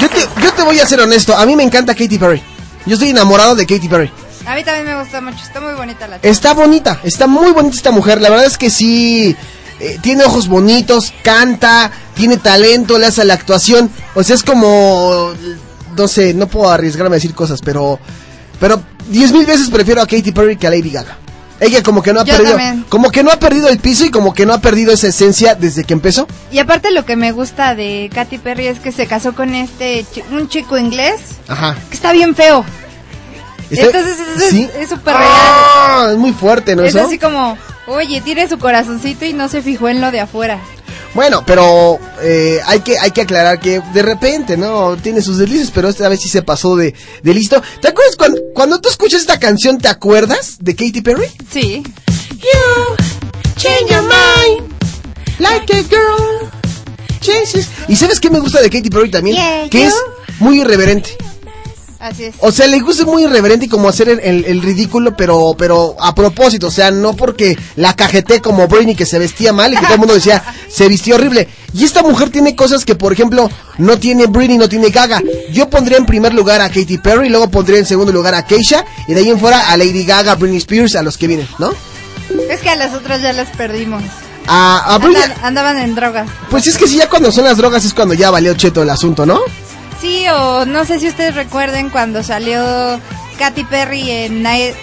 [0.00, 2.42] Yo te, yo te voy a ser honesto, a mí me encanta Katy Perry.
[2.86, 4.10] Yo estoy enamorado de Katy Perry.
[4.46, 7.76] A mí también me gusta mucho, está muy bonita la Está bonita, está muy bonita
[7.76, 8.20] esta mujer.
[8.20, 9.34] La verdad es que sí,
[9.80, 13.90] eh, tiene ojos bonitos, canta, tiene talento, le hace la actuación.
[14.14, 15.32] O sea, es como,
[15.96, 17.98] no sé, no puedo arriesgarme a decir cosas, pero,
[18.60, 21.18] pero diez mil veces prefiero a Katy Perry que a Lady Gaga.
[21.60, 22.84] Ella como que no ha Yo perdido, también.
[22.88, 25.54] como que no ha perdido el piso y como que no ha perdido esa esencia
[25.54, 26.26] desde que empezó.
[26.50, 30.04] Y aparte lo que me gusta de Katy Perry es que se casó con este
[30.32, 31.76] un chico inglés Ajá.
[31.88, 32.64] que está bien feo.
[33.70, 34.68] Entonces es- ¿Sí?
[34.78, 35.28] es súper real.
[35.28, 36.82] Ah, es muy fuerte, ¿no?
[36.82, 37.06] Es eso?
[37.06, 37.56] así como,
[37.86, 40.58] oye, tiene su corazoncito y no se fijó en lo de afuera.
[41.14, 44.96] Bueno, pero eh, hay que hay que aclarar que de repente, ¿no?
[44.96, 46.92] Tiene sus delicios, pero esta vez sí se pasó de,
[47.22, 47.62] de listo.
[47.80, 51.26] ¿Te acuerdas cuando, cuando tú escuchas esta canción, te acuerdas de Katy Perry?
[51.52, 51.84] Sí.
[53.56, 54.72] Change your mind.
[55.38, 56.50] Like a girl.
[57.20, 57.68] changes.
[57.88, 59.36] ¿Y sabes qué me gusta de Katy Perry también?
[59.36, 59.86] Yeah, que you.
[59.86, 59.94] es
[60.40, 61.16] muy irreverente.
[62.04, 62.34] Así es.
[62.40, 65.96] O sea, le gusta muy irreverente y como hacer el, el- el ridículo, pero pero
[65.98, 66.66] a propósito.
[66.66, 69.94] O sea, no porque la cajeté como Britney que se vestía mal y que todo
[69.94, 71.48] el mundo decía, se vistió horrible.
[71.72, 75.22] Y esta mujer tiene cosas que, por ejemplo, no tiene Britney, no tiene Gaga.
[75.50, 78.84] Yo pondría en primer lugar a Katy Perry, luego pondría en segundo lugar a Keisha,
[79.08, 81.72] y de ahí en fuera a Lady Gaga, Britney Spears, a los que vienen, ¿no?
[82.50, 84.02] Es que a las otras ya las perdimos.
[84.46, 86.28] A, a Andan- andaban en drogas.
[86.50, 88.90] pues es que si ya cuando son las drogas es cuando ya valió cheto el
[88.90, 89.40] asunto, ¿no?
[90.04, 92.60] Sí, o no sé si ustedes recuerden cuando salió
[93.38, 94.74] Katy Perry en Night,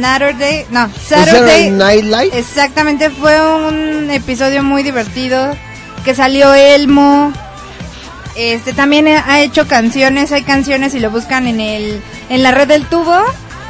[0.00, 2.38] Saturday, no, Saturday Night Live.
[2.38, 3.34] Exactamente, fue
[3.66, 5.56] un episodio muy divertido
[6.04, 7.32] que salió Elmo.
[8.36, 12.68] Este también ha hecho canciones, hay canciones y lo buscan en el en la red
[12.68, 13.16] del tubo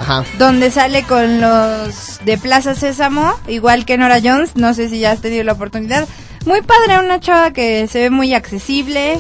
[0.01, 0.23] Ajá.
[0.37, 5.13] donde sale con los de Plaza Sésamo, igual que Nora Jones, no sé si ya
[5.13, 6.07] has tenido la oportunidad.
[6.45, 9.19] Muy padre, una chava que se ve muy accesible.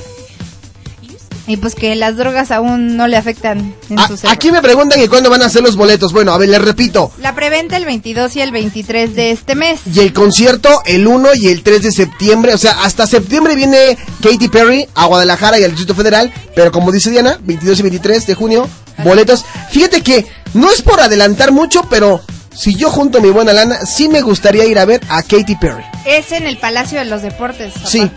[1.51, 4.35] Y pues que las drogas aún no le afectan en A- su cerebro.
[4.35, 6.13] aquí me preguntan que cuándo van a hacer los boletos.
[6.13, 7.11] Bueno, a ver, les repito.
[7.21, 9.81] La preventa el 22 y el 23 de este mes.
[9.93, 12.55] Y el concierto el 1 y el 3 de septiembre.
[12.55, 16.33] O sea, hasta septiembre viene Katy Perry a Guadalajara y al Distrito Federal.
[16.55, 18.69] Pero como dice Diana, 22 y 23 de junio,
[19.03, 19.45] boletos.
[19.73, 22.21] Fíjate que no es por adelantar mucho, pero
[22.55, 25.83] si yo junto mi buena lana, sí me gustaría ir a ver a Katy Perry.
[26.07, 27.73] Es en el Palacio de los Deportes.
[27.87, 28.09] Sí.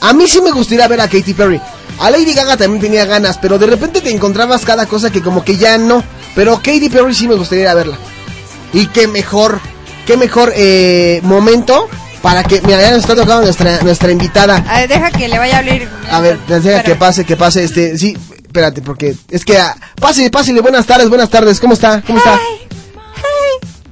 [0.00, 1.60] A mí sí me gustaría ver a Katy Perry.
[1.98, 5.44] A Lady Gaga también tenía ganas, pero de repente te encontrabas cada cosa que como
[5.44, 6.02] que ya no.
[6.34, 7.98] Pero Katy Perry sí me gustaría ir a verla.
[8.72, 9.60] Y qué mejor,
[10.06, 11.88] qué mejor eh, momento
[12.22, 12.60] para que...
[12.62, 14.64] Mira, ya nos está tocando nuestra, nuestra invitada.
[14.68, 15.88] A ver, deja que le vaya a abrir.
[16.10, 17.98] A ver, deja que pase, que pase este...
[17.98, 19.58] Sí, espérate, porque es que...
[19.58, 21.60] ah, pásale, pásale, buenas tardes, buenas tardes.
[21.60, 22.00] ¿Cómo está?
[22.02, 22.38] ¿Cómo está?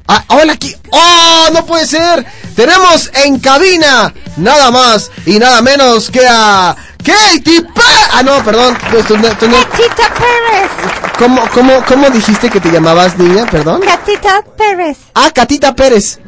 [0.08, 0.74] Ah, hola aquí.
[0.90, 2.24] ¡Oh, no puede ser!
[2.56, 8.10] Tenemos en cabina nada más y nada menos que a Katy Perry.
[8.14, 8.74] Ah, no, perdón.
[8.74, 10.70] Catita Pérez.
[11.18, 13.46] ¿Cómo, cómo, ¿Cómo dijiste que te llamabas, niña?
[13.46, 13.82] Perdón.
[13.82, 14.96] Catita Pérez.
[15.14, 16.18] Ah, Catita Pérez.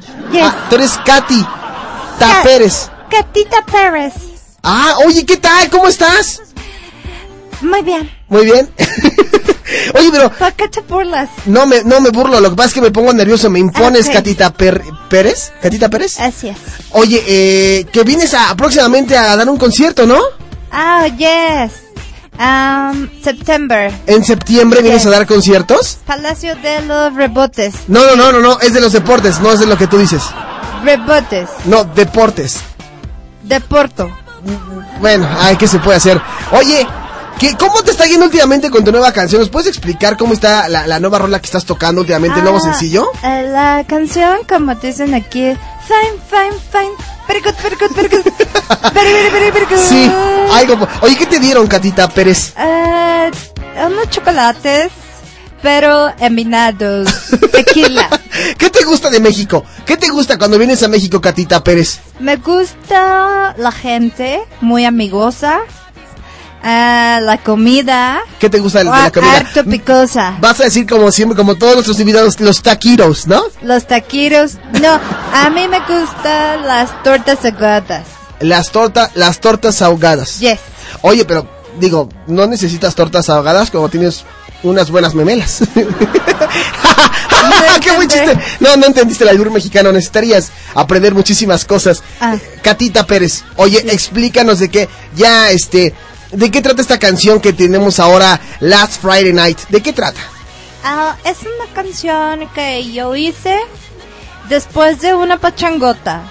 [0.41, 1.47] Ah, tú eres Katy.
[2.19, 2.91] Ta Pérez.
[3.11, 4.13] Catita Pérez.
[4.63, 5.71] Ah, oye, ¿qué tal?
[5.71, 6.43] ¿Cómo estás?
[7.63, 8.20] Muy bien.
[8.31, 8.71] Muy bien.
[9.95, 11.29] oye, pero ¿Por qué te burlas?
[11.47, 12.41] no me, no me burlo.
[12.41, 13.51] Lo que pasa es que me pongo nervioso.
[13.51, 14.13] ¿Me impones, Ok.
[14.15, 15.53] Catita Per- Pérez?
[15.61, 16.19] ¿Catita Pérez?
[16.19, 16.57] Así es.
[16.93, 20.21] Oye, eh, que vienes a, próximamente a dar un concierto, ¿no?
[20.73, 21.73] Ah, yes.
[22.39, 23.93] Um, September.
[24.07, 25.13] En septiembre vienes Yes.
[25.13, 25.99] a dar conciertos.
[26.07, 27.75] Palacio de los Rebotes.
[27.89, 29.99] No, no, no, no, no, es de los deportes, no es de lo que tú
[29.99, 30.23] dices.
[30.85, 31.49] Rebotes.
[31.67, 32.61] No, deportes.
[33.43, 34.11] De Porto.
[35.01, 36.19] Bueno, ay, ¿qué se puede hacer?
[36.53, 36.87] Oye,
[37.41, 39.41] ¿qué, ¿cómo te está yendo últimamente con tu nueva canción?
[39.41, 42.59] ¿Nos puedes explicar cómo está la, la nueva rola que estás tocando últimamente, el nuevo
[42.59, 43.11] Ah, sencillo?
[43.25, 45.41] eh, la canción, como dicen aquí,
[45.89, 46.95] fine, fine, fine.
[47.29, 47.41] Very,
[49.31, 49.79] very, very good.
[49.89, 50.11] Sí,
[50.53, 50.87] algo.
[51.03, 52.55] Oye, ¿qué te dieron, Catita Pérez?
[52.59, 53.31] Eh,
[53.87, 54.91] unos chocolates,
[55.63, 57.09] pero envinados.
[57.53, 58.09] Tequila.
[58.59, 59.65] ¿Qué te gusta de México?
[59.87, 62.01] ¿Qué te gusta cuando vienes a México, Catita Pérez?
[62.19, 65.61] Me gusta la gente, muy amigosa.
[66.63, 68.21] Ah, la comida.
[68.39, 69.37] ¿Qué te gusta de la comida?
[69.37, 70.37] Harto picosa.
[70.41, 73.43] Vas a decir como siempre, como todos nuestros invitados, los taquitos, ¿no?
[73.63, 74.59] Los taquiros.
[74.81, 75.01] No,
[75.33, 78.07] a mí me gustan las tortas ahogadas.
[78.41, 80.41] Las tortas, las tortas ahogadas.
[80.41, 80.61] Yes.
[81.03, 81.49] Oye, pero
[81.79, 84.25] digo, no necesitas tortas ahogadas como tienes
[84.63, 85.63] unas buenas memelas.
[87.81, 88.39] ¡Qué buen chiste!
[88.61, 89.93] No, no entendiste el albur mexicano.
[89.93, 92.03] Necesitarías aprender muchísimas cosas.
[92.21, 92.37] Ah.
[92.63, 95.95] Catita Pérez, oye, explícanos de qué, ya, este,
[96.33, 99.59] de qué trata esta canción que tenemos ahora, Last Friday Night.
[99.69, 100.21] ¿De qué trata?
[100.85, 103.57] Ah, es una canción que yo hice
[104.49, 106.23] después de una pachangota.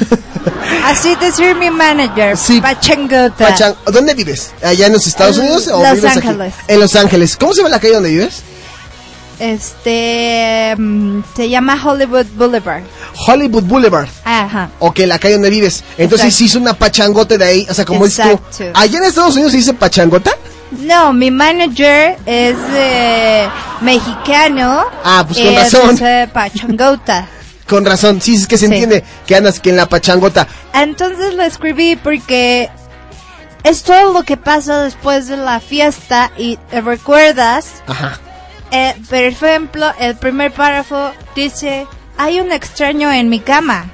[0.84, 2.36] Así decir mi manager.
[2.60, 3.48] Pachangota.
[3.54, 4.52] Pachan- ¿Dónde vives?
[4.62, 6.26] ¿Allá en los Estados En Unidos o Los vives aquí?
[6.28, 6.54] Ángeles.
[6.66, 7.36] En Los Ángeles.
[7.36, 8.42] ¿Cómo se llama la calle donde vives?
[9.38, 12.82] Este mm, se llama Hollywood Boulevard.
[13.26, 14.08] Hollywood Boulevard.
[14.24, 14.70] Ajá.
[14.78, 15.82] Ok, la calle donde vives.
[15.98, 16.36] Entonces Exacto.
[16.38, 18.26] se hizo una pachangote de ahí, o sea, como dices
[18.56, 18.64] tú.
[18.74, 20.30] ¿Allá en Estados Unidos se dice pachangota?
[20.80, 23.46] No, mi manager es eh,
[23.82, 24.84] mexicano.
[25.04, 25.90] Ah, pues con Él razón.
[25.90, 27.28] dice pachangota.
[27.68, 28.72] Con razón, sí, es que se Sí.
[28.72, 30.46] entiende que andas que en la pachangota.
[30.74, 32.68] Entonces lo escribí porque
[33.62, 37.66] es todo lo que pasa después de la fiesta y te recuerdas.
[37.86, 38.18] Ajá.
[38.72, 43.90] Eh, por ejemplo, el primer párrafo dice, hay un extraño en mi cama.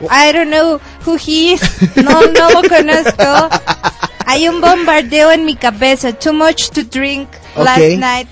[0.00, 1.60] I don't know who he is.
[1.96, 3.48] No, no lo conozco.
[4.26, 6.12] Hay un bombardeo en mi cabeza.
[6.12, 8.28] Too much to drink last night.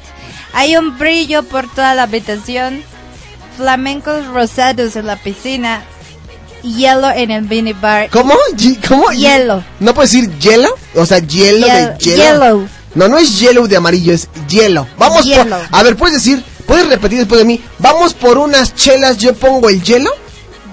[0.55, 2.83] Hay un brillo por toda la habitación.
[3.57, 5.83] Flamencos rosados en la piscina.
[6.63, 8.09] Hielo en el minibar.
[8.11, 8.35] ¿Cómo?
[8.89, 9.11] ¿Cómo?
[9.13, 9.63] Hielo.
[9.81, 10.69] ¿No puedes decir hielo?
[10.95, 12.23] O sea, hielo Hiel- de hielo.
[12.23, 12.69] yellow.
[12.95, 14.87] No, no es hielo de amarillo, es hielo.
[14.99, 15.53] Vamos por...
[15.71, 17.63] A ver, puedes decir, puedes repetir después de mí.
[17.79, 20.11] Vamos por unas chelas, yo pongo el hielo.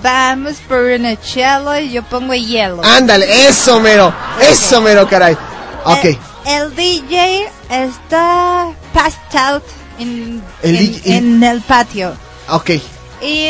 [0.04, 2.82] Vamos por una chelo y yo pongo hielo.
[2.84, 4.14] Ándale, eso mero.
[4.42, 5.36] Eso mero, caray.
[5.86, 6.06] Ok.
[6.06, 9.64] Eh, el DJ está passed out
[10.00, 12.14] en, El en- DJ en el patio.
[12.50, 12.72] Ok.
[13.22, 13.50] Y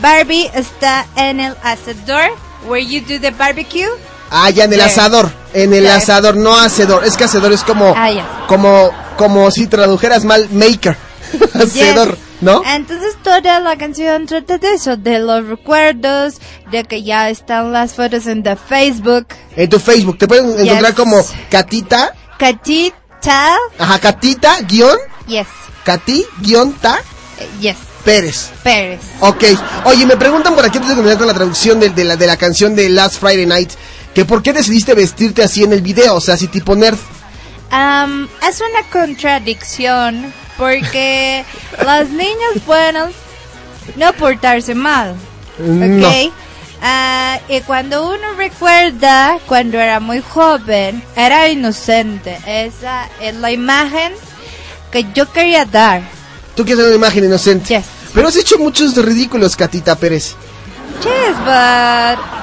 [0.00, 2.30] Barbie está en el asador,
[2.66, 3.88] where you do the barbecue.
[4.32, 5.30] Ah, ya en el asador.
[5.52, 7.04] En el asador, no hacedor.
[7.04, 7.94] Es que hacedor es como...
[7.96, 8.44] Ah.
[8.48, 10.96] Como, como si tradujeras mal, maker.
[11.54, 12.62] hacedor, ¿no?
[12.66, 16.34] Entonces toda la canción trata de eso, de los recuerdos,
[16.70, 19.26] de que ya están las fotos en the Facebook.
[19.56, 20.18] En tu Facebook.
[20.18, 20.94] Te pueden encontrar Yes.
[20.94, 22.12] como Catita.
[22.38, 24.96] Catita, Ajá, Catita, guion.
[25.26, 25.46] yes,
[25.84, 26.98] Cati, guion, ta.
[27.60, 28.50] yes, Pérez.
[28.64, 29.00] Pérez.
[29.20, 29.44] Ok.
[29.84, 32.26] Oye, me preguntan por aquí antes de comenzar con la traducción de, de la, de
[32.26, 33.70] la canción de Last Friday Night,
[34.14, 36.98] que por qué decidiste vestirte así en el video, o sea, así tipo nerd.
[37.70, 41.44] Am, es una contradicción porque
[41.84, 43.10] los niños buenos
[43.96, 45.14] no portarse mal,
[45.58, 46.08] No.
[46.08, 46.32] ¿ok?
[46.84, 52.36] Ah, y cuando uno recuerda cuando era muy joven, era inocente.
[52.44, 54.12] Esa es la imagen
[54.90, 56.02] que yo quería dar.
[56.56, 57.76] Tú quieres una imagen inocente.
[57.76, 57.84] Yes.
[58.12, 60.34] Pero has hecho muchos ridículos, Catita Pérez.
[61.04, 62.41] Yes, but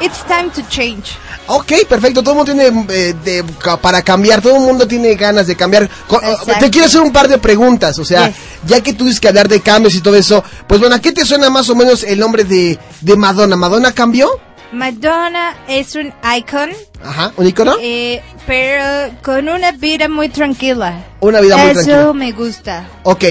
[0.00, 1.16] it's time to change.
[1.46, 2.22] Ok, perfecto.
[2.22, 3.44] Todo el mundo tiene eh, de-
[3.80, 4.40] para cambiar.
[4.42, 5.84] Todo el mundo tiene ganas de cambiar.
[5.84, 6.54] Eh, Exacto.
[6.60, 7.98] Te quiero hacer un par de preguntas.
[7.98, 8.36] O sea, Yes.
[8.66, 11.12] ya que tú dices que hablar de cambios y todo eso, pues bueno, ¿a qué
[11.12, 13.56] te suena más o menos el nombre de, de Madonna?
[13.56, 14.28] ¿Madonna cambió?
[14.72, 16.70] Madonna es un icon,
[17.02, 17.76] Ajá, ¿un icono?
[17.80, 21.04] eh, pero con una vida muy tranquila.
[21.20, 22.12] Una vida muy Eso tranquila.
[22.12, 22.86] me gusta.
[23.04, 23.24] Ok,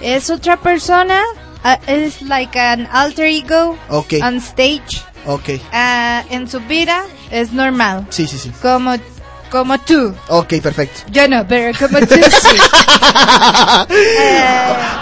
[0.00, 1.20] Es otra persona,
[1.62, 4.14] ah, es like an alter ego Ok.
[4.22, 5.02] on stage.
[5.26, 5.48] Ok.
[5.72, 8.50] Ah, en su vida es normal, Sí, sí, sí.
[8.62, 8.94] como,
[9.50, 10.14] como tú.
[10.28, 11.00] Ok, perfecto.
[11.10, 12.20] Yo no, pero como tú sí.
[13.90, 14.44] Eh,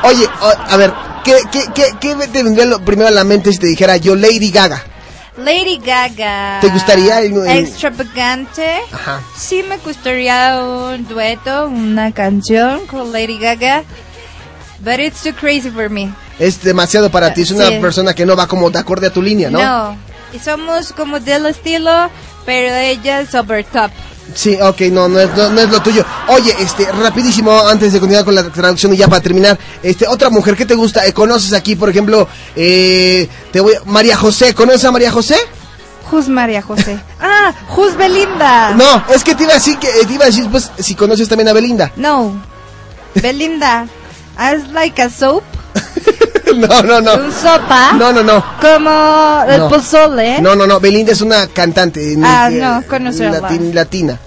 [0.05, 0.93] Oye, o- a ver,
[1.25, 4.15] ¿qué, qué, qué, qué te vendría lo primero a la mente si te dijera yo
[4.15, 4.83] Lady Gaga?
[5.37, 6.59] Lady Gaga.
[6.61, 8.81] ¿Te gustaría el- el- Extravagante.
[8.93, 9.21] Ajá.
[9.37, 13.85] Sí me gustaría un dueto, una canción con Lady Gaga.
[14.81, 16.13] But it's too crazy for me.
[16.39, 17.79] Es demasiado para ti, es una Sí.
[17.81, 19.59] persona que no va como de acorde a tu línea, ¿no?
[19.63, 19.97] No.
[20.33, 22.11] Y somos como del estilo,
[22.45, 23.91] pero ella es over top.
[24.35, 26.05] Sí, ok, no, no es, no, no es lo tuyo.
[26.29, 30.29] Oye, este, rapidísimo, antes de continuar con la traducción y ya para terminar, este, otra
[30.29, 34.85] mujer que te gusta, eh, conoces aquí, por ejemplo, eh, te voy, María José, ¿conoces
[34.85, 35.37] a María José?
[36.11, 36.99] Who's María José?
[37.21, 38.73] ah, who's Belinda?
[38.73, 40.95] No, es que te iba a decir que, eh, te iba a decir, pues, si
[40.95, 41.93] conoces también a Belinda.
[41.97, 42.33] No.
[43.15, 43.87] Belinda.
[44.39, 45.43] Es like a soap.
[46.57, 47.15] no, no, no.
[47.15, 47.93] Un sopa.
[47.93, 48.45] No, no, no.
[48.61, 49.69] Como el No.
[49.69, 50.41] pozole.
[50.41, 52.17] No, no, no, Belinda es una cantante.
[52.23, 53.41] Ah, eh, no, conocerla.
[53.41, 54.19] latin- latina.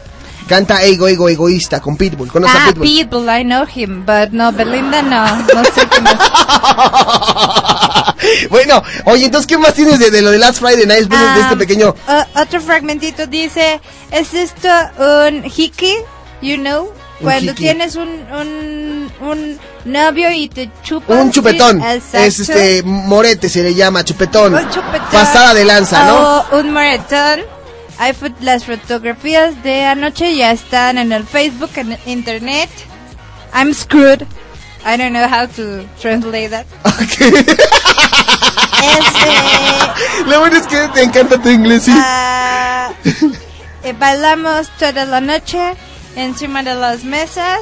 [0.48, 2.30] Canta Ego, Ego, Egoísta con Pitbull.
[2.30, 2.88] ¿Conoces a Ah, Pitbull?
[2.88, 6.14] Pitbull, I know him, but no, Belinda no, no sé quién es.
[8.50, 11.08] bueno, oye, entonces, ¿qué más tienes de, de lo de Last Friday Night?
[11.08, 11.96] Después de Ah, este pequeño...
[12.08, 13.80] o- otro fragmentito dice,
[14.12, 14.68] ¿es esto
[15.30, 15.96] un hickey?
[16.42, 16.92] You know,
[17.22, 17.66] cuando hickey.
[17.66, 21.18] tienes un, un, un novio y te chupas.
[21.18, 21.82] Un chupetón.
[21.82, 24.54] Es este, morete se le llama, chupetón.
[24.56, 25.08] Un chupetón.
[25.12, 26.40] Pasada de lanza, ¿no?
[26.52, 27.42] O un maratón.
[27.98, 32.70] Hay fot- las fotografías de anoche ya están en el Facebook, en el internet.
[33.54, 34.24] I'm screwed.
[34.84, 36.66] I don't know how to translate that.
[38.82, 41.94] Este, Lo bueno es que te encanta tu inglés, sí.
[43.84, 45.76] eh, bailamos toda la noche
[46.16, 47.60] encima de las mesas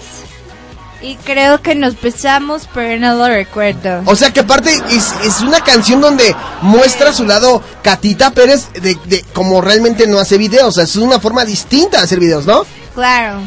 [1.01, 4.01] y creo que nos besamos, pero no lo recuerdo.
[4.05, 8.97] O sea que aparte es, es una canción donde muestra su lado Catita Pérez de,
[9.05, 10.67] de como realmente no hace videos.
[10.67, 12.65] O sea, es una forma distinta de hacer videos, ¿no?
[12.95, 13.39] Claro.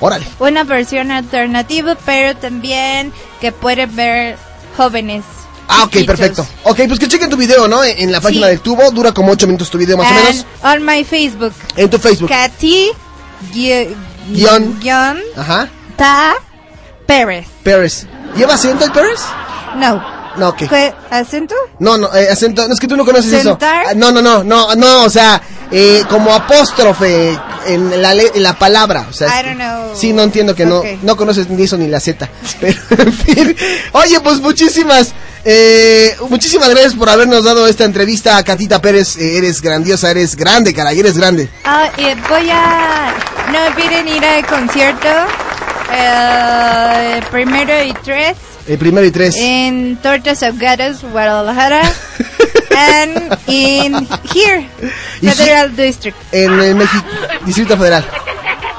[0.00, 0.26] Órale.
[0.38, 4.38] Una versión alternativa, pero también que pueden ver
[4.76, 5.24] jóvenes.
[5.68, 6.06] Ah, ok, chiquitos.
[6.16, 6.46] perfecto.
[6.64, 7.82] Ok, pues que chequen tu video, ¿no?
[7.82, 8.50] En, en la página Sí.
[8.52, 10.46] del tubo, dura como 8 minutos tu video más o And menos.
[10.62, 11.52] On my Facebook.
[11.76, 12.28] En tu Facebook.
[12.28, 12.90] Katy
[13.52, 14.78] Guión.
[14.80, 15.68] guion Ajá.
[15.96, 16.34] Ta
[17.06, 17.46] Pérez.
[17.62, 18.06] Pérez.
[18.36, 19.20] ¿Lleva acento el Pérez?
[19.76, 20.15] No.
[20.38, 20.68] No, ¿qué?
[20.68, 20.92] ¿Qué?
[21.10, 21.54] ¿Acento?
[21.78, 23.50] No, no, eh, acento, no es que tú no conoces eso.
[23.50, 23.86] ¿Sentar?
[23.88, 28.42] Ah, No, no, no, no, no, o sea, eh, como apóstrofe en la, le- en
[28.42, 29.06] la palabra.
[29.08, 29.94] O sea, I don't know.
[29.96, 32.28] Sí, no entiendo que no, no conoces ni eso ni la Z.
[32.60, 33.56] Pero, en fin.
[33.92, 35.12] Oye, pues muchísimas,
[35.44, 39.16] eh, muchísimas gracias por habernos dado esta entrevista a Catita Pérez.
[39.16, 41.48] Eh, eres grandiosa, eres grande, caray, eres grande.
[41.64, 41.88] Ah,
[42.28, 43.14] voy a...
[43.52, 45.08] No olviden ir al concierto.
[45.92, 48.36] eh, primero y tres.
[48.68, 49.36] El primero y tres.
[49.38, 51.82] En Tortas Ahogadas, Guadalajara.
[52.76, 54.68] and in here,
[55.20, 56.16] Federal District.
[56.32, 57.04] En el México,
[57.44, 58.04] Distrito Federal.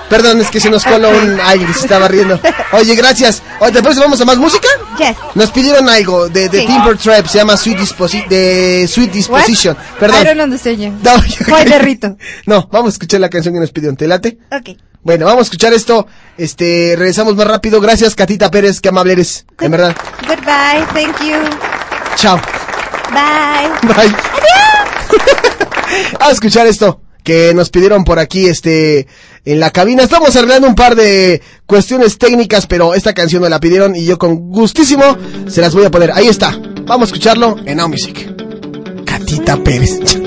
[0.09, 2.39] Perdón, es que se nos coló un alguien que se estaba riendo.
[2.71, 3.43] Oye, gracias.
[3.59, 4.67] Oye, ¿te parece vamos a más música?
[4.97, 5.17] Yes.
[5.35, 6.65] Nos pidieron algo de, de Sí.
[6.67, 9.75] Timber Trap, se llama Sweet, Disposi de Sweet Disposition.
[9.75, 10.23] I Perdón.
[10.23, 10.93] don't understand you.
[11.03, 12.15] No, rito.
[12.45, 13.97] No, vamos a escuchar la canción que nos pidieron.
[13.97, 14.37] ¿Te late?
[14.49, 14.77] Ok.
[15.07, 16.05] Bueno, vamos a escuchar esto.
[16.37, 17.79] Este, regresamos más rápido.
[17.79, 19.45] Gracias, Catita Pérez, qué amable eres.
[19.61, 19.95] En verdad.
[20.27, 20.85] Goodbye.
[20.93, 21.37] Thank you.
[22.17, 22.37] Chao.
[23.13, 23.69] Bye.
[23.87, 24.13] Bye.
[26.19, 29.07] a escuchar esto que nos pidieron por aquí este
[29.45, 30.03] en la cabina.
[30.03, 34.17] Estamos arreglando un par de cuestiones técnicas, pero esta canción me la pidieron y yo
[34.17, 36.11] con gustísimo se las voy a poner.
[36.11, 36.59] Ahí está.
[36.83, 38.29] Vamos a escucharlo en Now Music.
[39.05, 40.26] Catita Pérez.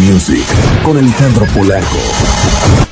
[0.00, 2.89] Music con Alejandro Polanco.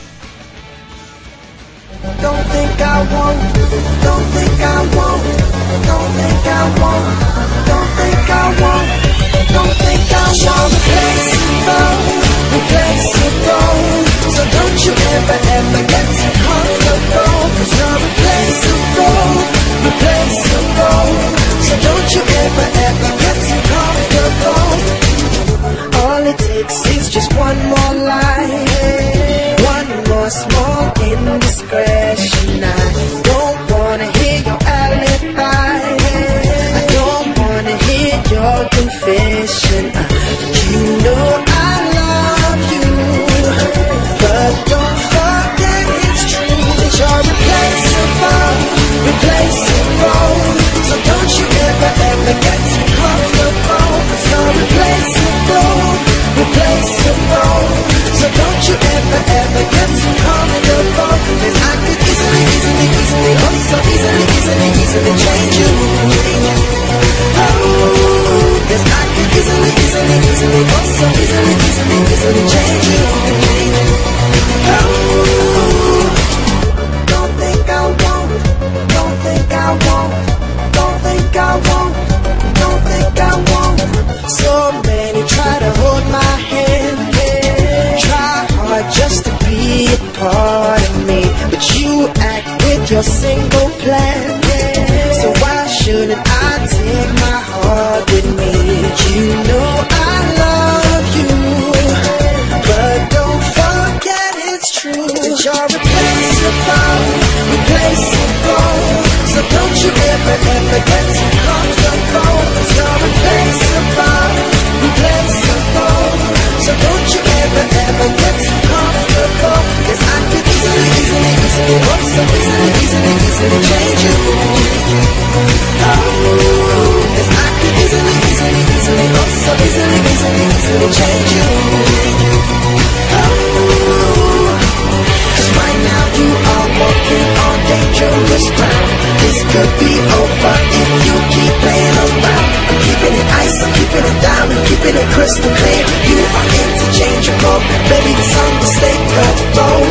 [144.89, 145.85] Keeping it crystal clear.
[146.09, 147.61] You are interchangeable,
[147.93, 149.85] baby, it's unmistakable.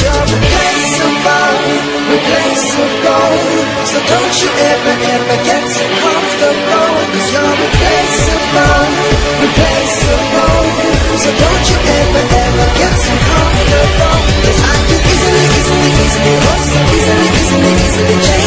[0.00, 1.56] You're replaceable,
[2.12, 3.32] replaceable.
[3.88, 6.92] So don't you ever, ever get so comfortable.
[7.08, 8.84] Cause you're replaceable,
[9.48, 10.64] replaceable.
[11.16, 14.16] So don't you ever, ever get so comfortable.
[14.44, 16.36] Cause I can easily, easily, easily,
[16.96, 18.39] easily, easily, easily change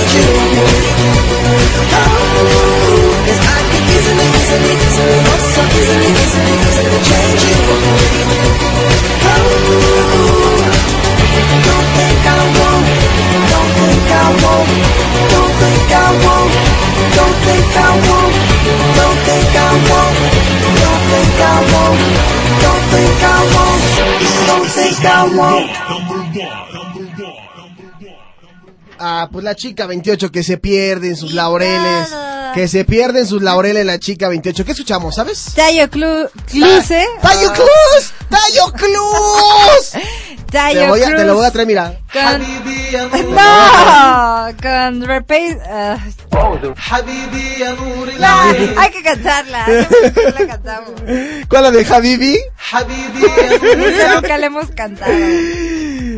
[29.05, 32.09] Ah, pues la chica 28 que se pierde en sus laureles.
[32.53, 34.65] Que se pierde en sus laureles la chica 28.
[34.65, 35.53] ¿Qué escuchamos, sabes?
[35.55, 37.05] Tayo Clu Cluse.
[37.21, 37.53] ¡Tayo Oh.
[37.53, 38.13] Cruz!
[38.29, 39.91] ¡Tayo Cruz!
[40.51, 41.93] Tayo Te, voy a- te Cruz lo voy a traer, mira.
[42.13, 42.43] Con...
[43.33, 45.57] No, con Repace.
[45.67, 45.97] ah,
[48.19, 49.65] no, hay que cantarla.
[49.67, 50.91] La cantamos.
[51.49, 52.39] ¿Cuál la de Habibi?
[53.95, 55.11] Esa nunca la hemos cantado.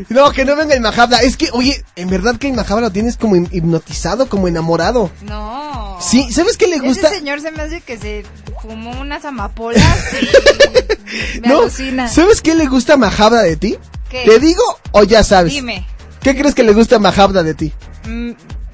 [0.09, 1.19] No, que no venga el Mahabda.
[1.21, 5.09] Es que, oye, en verdad que el Mahabda lo tienes como hip- hipnotizado, como enamorado.
[5.23, 5.97] No.
[6.01, 7.07] Sí, ¿sabes qué le gusta?
[7.07, 8.25] Ese señor se me hace que se
[8.61, 9.81] fumó unas amapolas
[10.21, 12.07] y me No, alucina.
[12.07, 12.97] ¿sabes qué le gusta a
[13.41, 13.77] de ti?
[14.09, 14.23] ¿Qué?
[14.25, 14.61] ¿Te digo
[14.91, 15.53] o ya sabes?
[15.53, 15.85] Dime.
[16.21, 17.73] ¿Qué crees que le gusta a de ti?
[18.07, 18.31] Mm,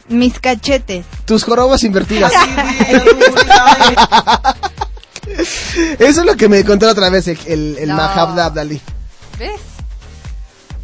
[0.10, 1.06] mis cachetes.
[1.26, 2.32] Tus jorobas invertidas.
[6.00, 7.96] Eso es lo que me contó otra vez el, el, el No.
[8.46, 8.82] Abdali.
[9.40, 9.60] ¿Ves?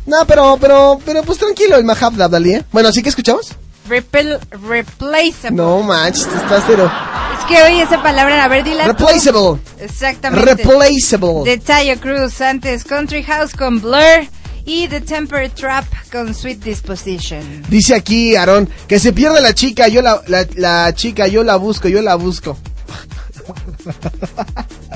[0.08, 2.66] No, pero, pero, pero pues tranquilo el Mahabda Abdali, ¿eh?
[2.72, 3.54] Bueno, ¿sí que escuchamos?
[3.88, 5.52] Repel, replaceable.
[5.52, 6.92] No manches, estás cero.
[7.38, 8.90] Es que oí esa palabra, a ver, dila tú.
[9.06, 9.62] Replaceable.
[9.80, 10.56] Exactamente.
[10.56, 11.44] Replaceable.
[11.44, 14.28] De Tayo Cruz, antes Country House con Blur
[14.66, 17.64] y The Temper Trap con Sweet Disposition.
[17.70, 21.56] Dice aquí, Aarón, que se pierde la chica, yo la, la, la chica, yo la
[21.58, 22.58] busco, yo la busco.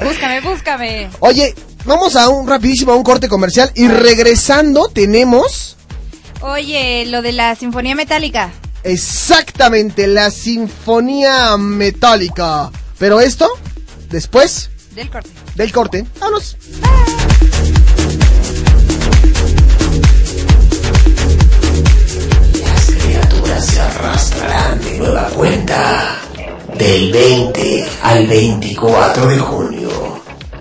[0.03, 1.09] Búscame, búscame.
[1.19, 1.55] Oye,
[1.85, 5.77] vamos a un rapidísimo, a un corte comercial y regresando tenemos
[6.41, 8.51] Oye, lo de la Sinfonía Metálica.
[8.83, 12.71] exactamente la Sinfonía Metálica.
[12.97, 13.47] Pero esto,
[14.09, 15.29] después Del corte.
[15.55, 16.05] del corte.
[16.19, 16.57] Vámonos.
[22.87, 26.17] criaturas se arrastrarán de nueva cuenta
[26.77, 30.10] del 20 al 24 de junio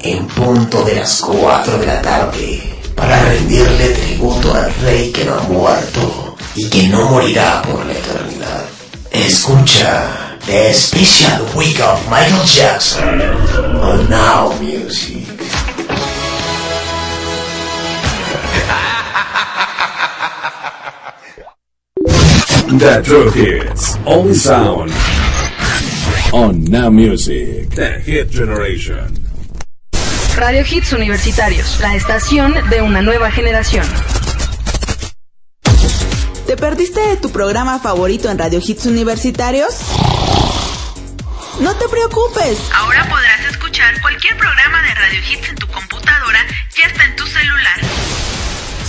[0.02, 2.62] en punto de las 4 de la tarde
[2.94, 7.92] para rendirle tributo al rey que no ha muerto y que no morirá por la
[7.92, 8.64] eternidad.
[9.10, 13.20] Escucha The Special Week of Michael Jackson
[13.80, 15.26] on Now Music.
[22.78, 23.96] The truth hits.
[24.06, 24.92] Only sound.
[26.32, 27.70] On Now Music.
[27.70, 29.29] The Hit Generation.
[30.36, 33.86] Radio Hits Universitarios, la estación de una nueva generación.
[36.46, 39.74] ¿Te perdiste tu programa favorito en Radio Hits Universitarios?
[41.60, 42.58] No te preocupes.
[42.74, 46.40] Ahora podrás escuchar cualquier programa de Radio Hits en tu computadora
[46.76, 47.80] y hasta en tu celular.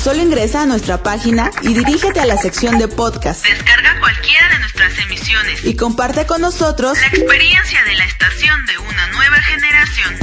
[0.01, 4.59] Solo ingresa a nuestra página y dirígete a la sección de podcast Descarga cualquiera de
[4.59, 5.63] nuestras emisiones.
[5.63, 10.17] y comparte con nosotros La experiencia de la estación de una nueva generación.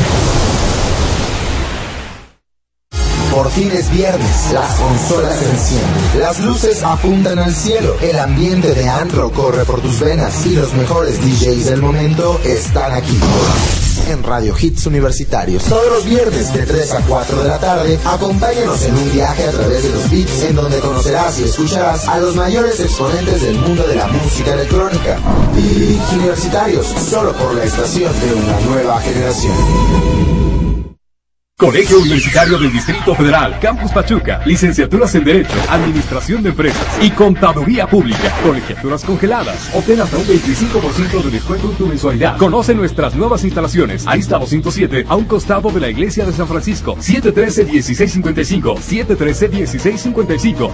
[3.38, 8.74] Por fin es viernes, las consolas se encienden, las luces apuntan al cielo, el ambiente
[8.74, 13.16] de antro corre por tus venas y los mejores DJs del momento están aquí.
[14.08, 18.82] En Radio Hits Universitarios, todos los viernes de 3 a 4 de la tarde, acompáñanos
[18.82, 22.34] en un viaje a través de los beats en donde conocerás y escucharás a los
[22.34, 25.16] mayores exponentes del mundo de la música electrónica.
[25.54, 30.28] Beats Universitarios, solo por la estación de una nueva generación.
[31.58, 37.88] Colegio Universitario del Distrito Federal, Campus Pachuca, licenciaturas en Derecho, Administración de Empresas y Contaduría
[37.88, 39.68] Pública, colegiaturas congeladas.
[39.74, 42.36] Obtén hasta un 25% de descuento en tu mensualidad.
[42.36, 44.06] Conoce nuestras nuevas instalaciones.
[44.06, 46.94] Ahí está 207, a un costado de la Iglesia de San Francisco.
[46.94, 50.70] 713-1655, 713-1655.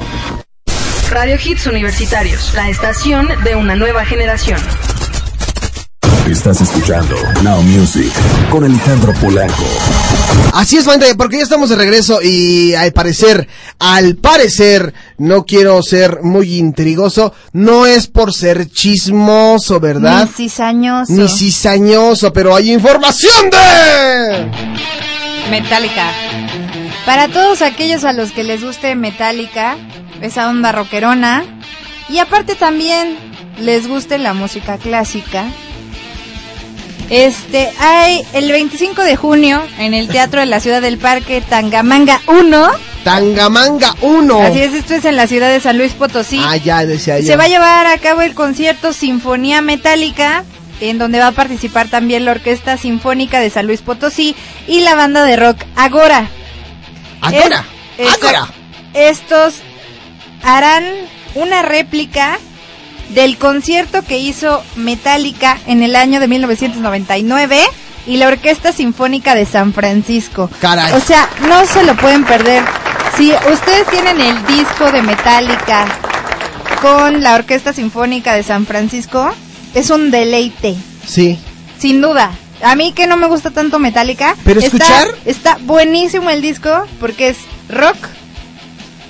[1.11, 4.61] Radio Hits Universitarios, la estación de una nueva generación.
[6.31, 8.11] Estás escuchando Now Music
[8.51, 9.63] con Alejandro Polanco.
[10.55, 13.47] Así es, banda, porque ya estamos de regreso y al parecer,
[13.79, 20.25] al parecer, no quiero ser muy intrigoso, no es por ser chismoso, ¿verdad?
[20.25, 21.13] Ni cizañoso.
[21.13, 24.51] Ni cizañoso, pero hay información de...
[25.51, 26.11] Metallica.
[27.05, 29.77] Para todos aquellos a los que les guste Metallica,
[30.23, 31.45] esa onda rockerona,
[32.09, 33.17] y aparte también
[33.61, 35.45] les guste la música clásica,
[37.15, 42.21] este, hay el 25 de junio en el Teatro de la Ciudad del Parque Tangamanga
[42.27, 42.69] 1.
[43.05, 44.41] Tangamanga 1.
[44.43, 46.41] Así es, esto es en la ciudad de San Luis Potosí.
[46.45, 47.27] Ah, ya decía yo.
[47.27, 50.45] Se va a llevar a cabo el concierto Sinfonía Metálica,
[50.81, 54.35] en donde va a participar también la Orquesta Sinfónica de San Luis Potosí
[54.67, 56.29] y la banda de rock Agora.
[57.21, 57.65] Agora.
[57.99, 58.49] Es- Agora.
[58.95, 59.57] Estos
[60.43, 60.85] harán
[61.35, 62.39] una réplica
[63.15, 67.61] del concierto que hizo Metallica en el año de 1999
[68.07, 70.51] y la Orquesta Sinfónica de San Francisco.
[70.61, 70.93] Caray.
[70.93, 72.63] O sea, no se lo pueden perder.
[73.17, 75.87] Si ustedes tienen el disco de Metallica
[76.83, 79.33] con la Orquesta Sinfónica de San Francisco,
[79.75, 80.75] es un deleite,
[81.07, 81.39] Sí.
[81.79, 82.33] sin duda.
[82.63, 86.87] A mí que no me gusta tanto Metallica, Pero está- escuchar- está buenísimo el disco
[87.01, 87.37] porque es
[87.69, 87.97] rock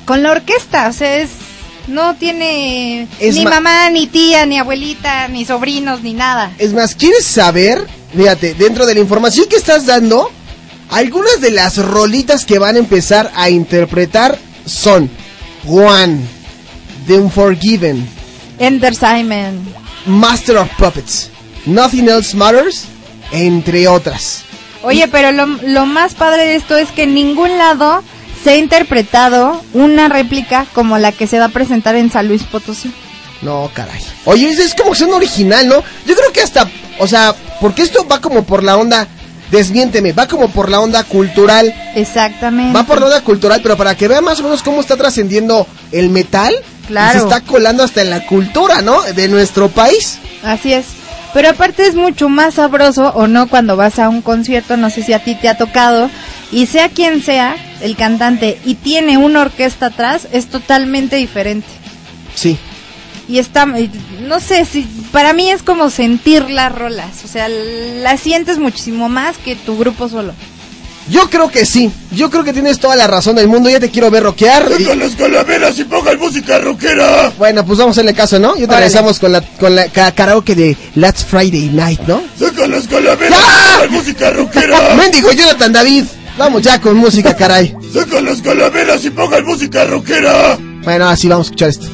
[0.05, 1.31] con la orquesta, o sea, es
[1.89, 6.53] no tiene Es ni ma- mamá, ni tía, ni abuelita, ni sobrinos, ni nada.
[6.59, 7.87] Es más, ¿quieres saber?
[8.17, 10.31] Fíjate, dentro de la información que estás dando,
[10.91, 15.11] algunas de las rolitas que van a empezar a interpretar son
[15.67, 16.21] One,
[17.07, 18.07] The Unforgiven,
[18.59, 19.61] Ender Simon.
[20.07, 21.31] Master of Puppets,
[21.67, 22.85] Nothing Else Matters,
[23.33, 24.43] entre otras.
[24.83, 28.03] Oye, pero lo, lo más padre de esto es que en ningún lado
[28.45, 32.43] se ha interpretado una réplica como la que se va a presentar en San Luis
[32.45, 32.93] Potosí.
[33.43, 34.01] No, caray.
[34.27, 35.83] Oye, es, es como que son original, ¿no?
[36.07, 36.69] Yo creo que hasta,
[36.99, 39.09] o sea, porque esto va como por la onda,
[39.51, 41.75] desmiénteme, va como por la onda cultural.
[41.95, 42.77] Exactamente.
[42.77, 45.67] Va por la onda cultural, pero para que vean más o menos cómo está trascendiendo
[45.93, 46.55] el metal,
[46.87, 47.17] Claro.
[47.17, 49.01] y se está colando hasta en la cultura, ¿no?
[49.03, 50.19] De nuestro país.
[50.43, 50.85] Así es.
[51.33, 55.03] Pero aparte es mucho más sabroso o no cuando vas a un concierto, no sé
[55.03, 56.09] si a ti te ha tocado,
[56.55, 61.67] y sea quien sea el cantante y tiene una orquesta atrás, es totalmente diferente.
[62.35, 62.57] Sí.
[63.29, 63.91] Y está, y
[64.21, 69.09] no sé, si para mí es como sentir las rolas, o sea, las sientes muchísimo
[69.09, 70.33] más que tu grupo solo.
[71.11, 71.91] Yo creo que sí.
[72.13, 73.69] Yo creo que tienes toda la razón del mundo.
[73.69, 74.67] Ya te quiero ver rockear.
[74.71, 77.31] Saca las calaveras y pongan música rockera.
[77.37, 78.55] Bueno, pues vamos a hacerle caso, ¿no?
[78.55, 78.87] Ya te Órale.
[78.87, 82.23] regresamos con la, con la ca- karaoke de Last Friday Night, ¿no?
[82.39, 84.95] Saca las calaveras y pongan música rockera.
[84.97, 86.05] Mendigo Jonathan David.
[86.37, 87.77] Vamos ya con música, caray.
[87.93, 90.59] Saca las calaveras y pongan música rockera.
[90.83, 91.87] Bueno, así vamos a escuchar esto.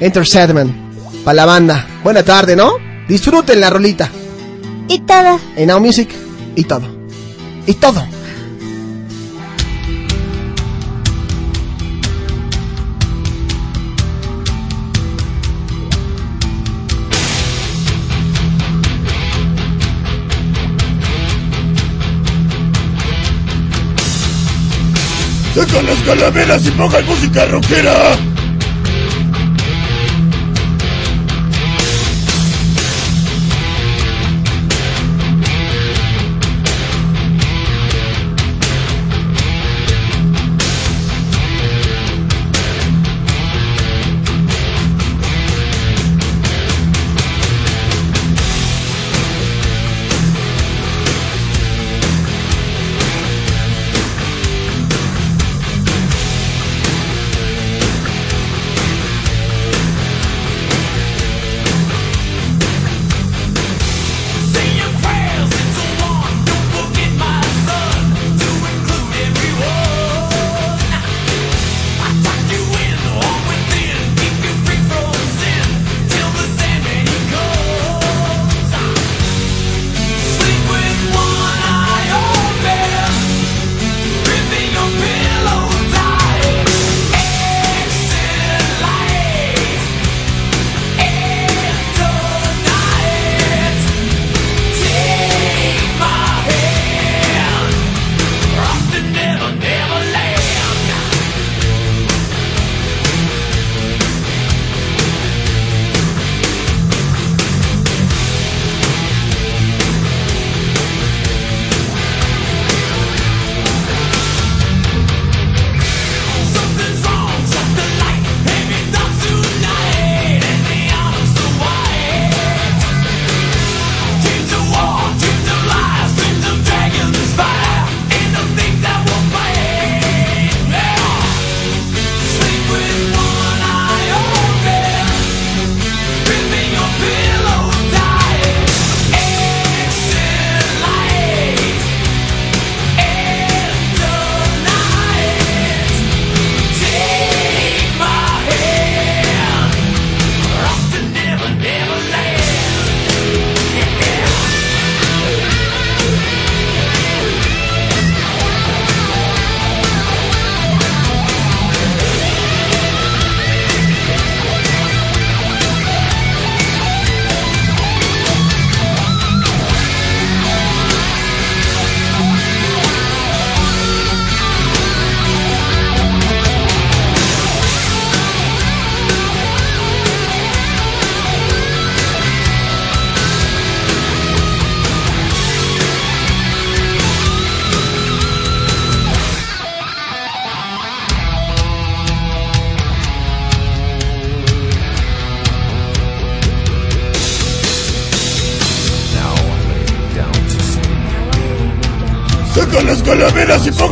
[0.00, 0.86] Enter Sandman.
[1.24, 1.86] Para la banda.
[2.04, 2.74] Buena tarde, ¿no?
[3.08, 4.08] Disfruten la rolita.
[4.88, 5.40] Y todo.
[5.56, 6.08] En Now Music.
[6.54, 6.86] Y todo.
[7.66, 8.06] Y todo.
[25.56, 27.94] Saca las calaveras y pongan música rockera.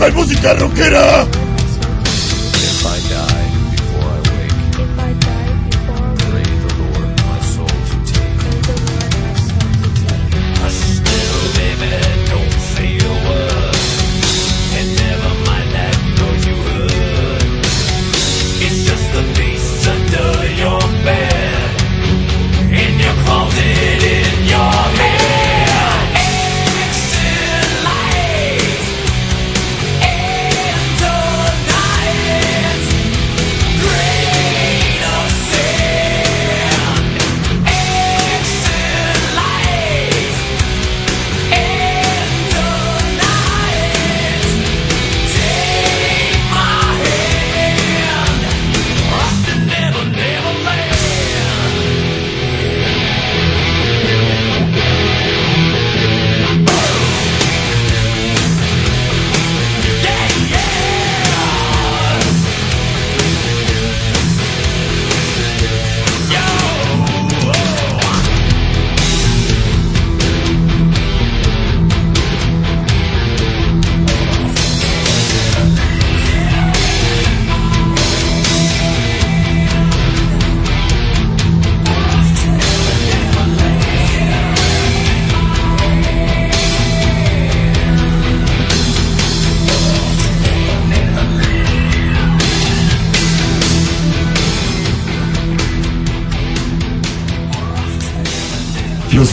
[0.05, 1.44] hay música rockera.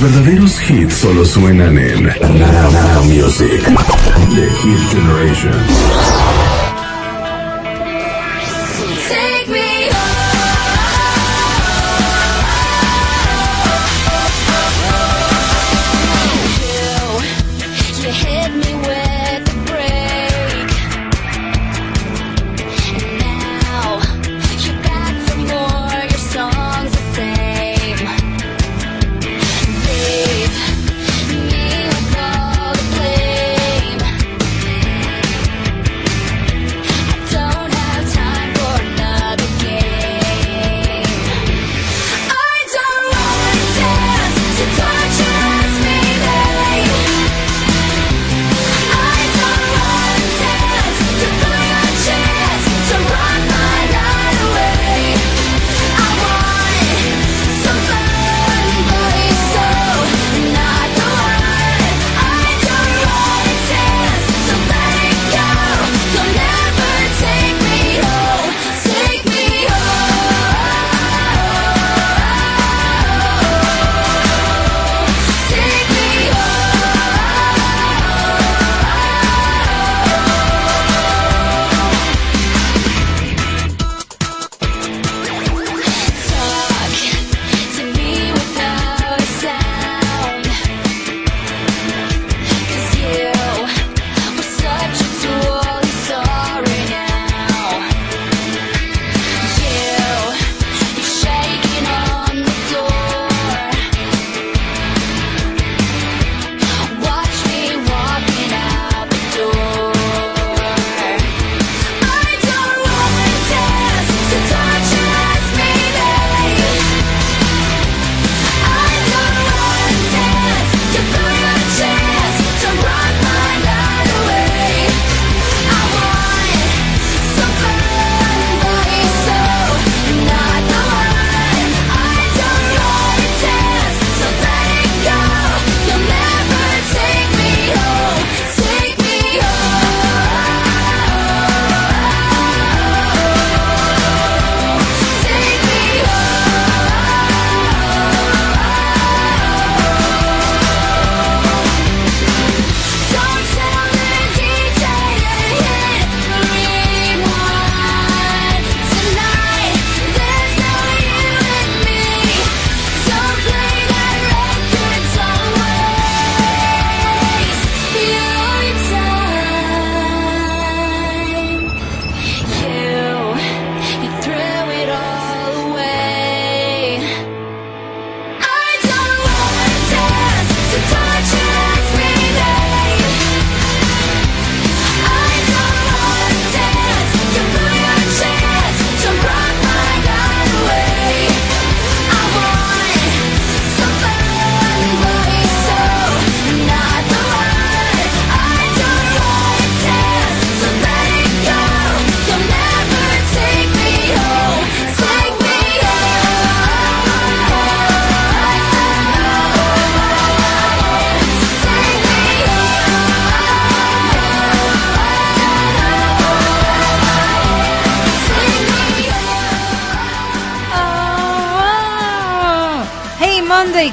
[0.01, 3.61] Verdaderos hits solo suenan en Now Music.
[4.33, 6.10] The Hit Generation.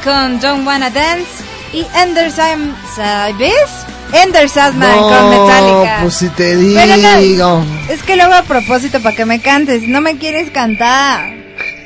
[0.08, 1.26] Con Don't Wanna Dance
[1.74, 3.52] y Ender ¿sabes?
[4.10, 5.98] Ender Sandman con Metallica.
[6.00, 7.62] pues si te Pero no, digo.
[7.90, 11.30] es que luego a propósito para que me cantes, no me quieres cantar.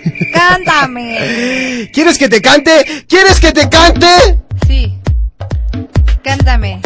[0.32, 1.90] Cántame.
[1.92, 3.04] ¿Quieres que te cante?
[3.08, 4.06] ¿Quieres que te cante?
[4.68, 4.96] Sí.
[6.22, 6.80] Cántame.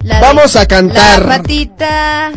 [0.00, 1.26] La de- Vamos a cantar.
[1.26, 2.32] La patita.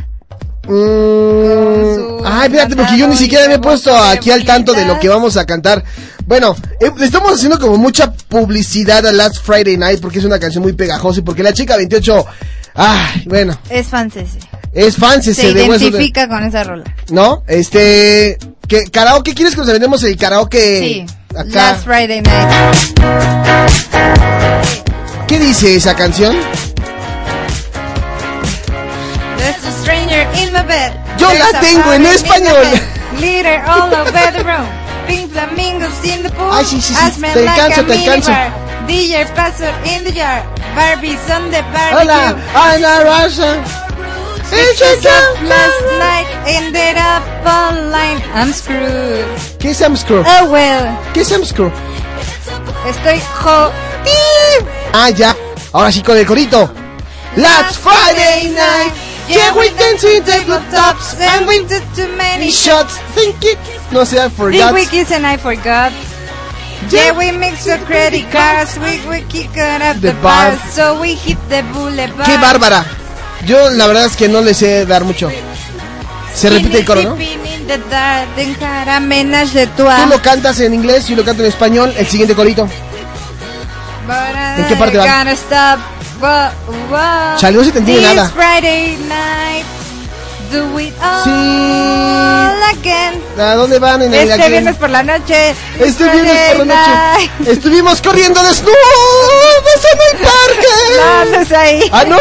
[0.67, 4.99] Mm, Ay, espérate, porque yo ni siquiera me he puesto aquí al tanto de lo
[4.99, 5.83] que vamos a cantar.
[6.29, 10.37] Bueno, eh, le estamos haciendo como mucha publicidad a Last Friday Night porque es una
[10.39, 12.23] canción muy pegajosa y porque la chica 28,
[12.75, 14.33] ay, bueno, Es francés.
[14.71, 16.83] es fan Se de Huesos de- identifica con esa rola.
[17.09, 17.41] ¿No?
[17.47, 18.37] Este,
[18.67, 20.79] ¿qué, karaoke quieres que nos aventemos el karaoke?
[20.79, 21.05] Sí.
[21.35, 21.45] Acá.
[21.45, 22.77] Last Friday Night.
[25.27, 26.35] ¿Qué dice esa canción?
[29.39, 30.91] There's a stranger in my bed.
[31.17, 32.67] Yo There's la tengo en español.
[33.17, 34.78] Glitter all over the room.
[35.09, 36.51] Pink flamingos in the pool.
[36.53, 38.53] Ay, sí, sí, sí, te like alcanzo, a te minibar.
[38.85, 40.43] DJ passer in the jar.
[40.75, 41.97] Barbies on the barbecue.
[41.97, 43.57] Hola, Ana Rosa.
[44.51, 48.21] Pictures of last night ended up online.
[48.35, 49.25] I'm screwed.
[49.57, 50.23] ¿Qué es Amscrew?
[50.25, 50.95] Oh well.
[51.15, 51.71] ¿Qué es Amscrew?
[52.87, 53.73] Estoy jodido.
[54.93, 55.35] Ah, ya.
[55.73, 56.71] Ahora sí con el corito.
[57.35, 59.08] Last Friday night.
[59.29, 62.97] Yeah, we dancing tabletops and we did too many shots.
[63.13, 63.59] Think it.
[63.91, 64.73] No sé, I Think forgot.
[64.73, 65.91] we kiss and I forgot.
[66.89, 70.51] Yeah, we mixed the credit cards, we we kick it up The the, bar.
[70.51, 72.25] bars, so we hit the boulevard.
[72.25, 72.83] Qué bárbara.
[73.45, 75.29] Yo la verdad es que no le sé dar mucho.
[76.33, 77.17] Se repite el coro, ¿no?
[77.21, 77.39] In.
[79.77, 81.93] Tú lo cantas en inglés, yo lo canto en español.
[81.97, 82.67] El siguiente corito.
[84.57, 85.03] ¿En qué parte va?
[86.19, 87.37] Whoa.
[87.37, 88.29] Chale, no se te entiende This nada.
[88.29, 89.65] Friday night,
[90.51, 93.21] do it all again.
[93.37, 95.55] ¿A dónde van en el Este viernes por la noche.
[95.79, 97.51] Este viernes por la noche.
[97.51, 98.75] Estuvimos corriendo desnudos
[99.93, 100.67] en el parque.
[100.97, 101.89] No, no es ahí.
[101.93, 102.17] ¿Ah, no?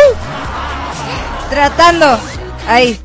[1.51, 2.19] Tratando.
[2.69, 3.01] Ahí.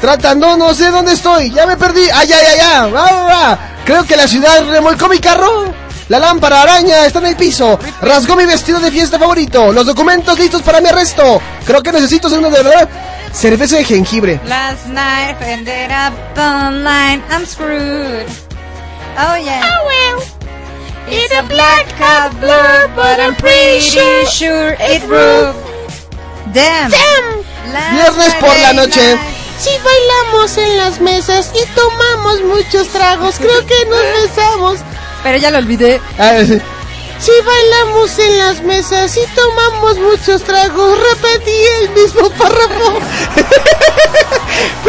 [0.00, 1.50] Tratando, no sé dónde estoy.
[1.50, 2.08] Ya me perdí.
[2.14, 2.30] ¡Ay!
[2.30, 3.58] Va, va, va.
[3.84, 5.74] Creo que la ciudad remolcó mi carro.
[6.10, 7.78] La lámpara araña está en el piso.
[8.02, 9.70] Rasgó mi vestido de fiesta favorito.
[9.70, 11.40] Los documentos listos para mi arresto.
[11.64, 12.88] Creo que necesito ser uno de verdad.
[13.32, 14.40] Cerveza de jengibre.
[14.44, 17.22] Last night ended up online.
[17.30, 18.26] I'm screwed.
[19.16, 19.62] Oh yeah.
[19.62, 20.22] Oh well.
[21.06, 23.78] It's a black cat blur, but I'm pretty
[24.26, 25.54] sure it broke.
[26.52, 26.90] Damn.
[27.72, 29.16] Last Viernes por la noche.
[29.60, 34.80] Si bailamos en las mesas y tomamos muchos tragos, creo que nos besamos.
[35.22, 36.00] Pero ya lo olvidé.
[36.18, 36.60] Ah, sí.
[37.18, 41.52] Si bailamos en las mesas y tomamos muchos tragos, repetí
[41.82, 42.98] el mismo párrafo.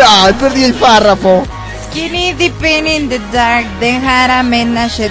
[0.03, 1.45] Ah, perdí el párrafo.
[1.85, 5.09] Skinny dipping in the dark, then had a menage.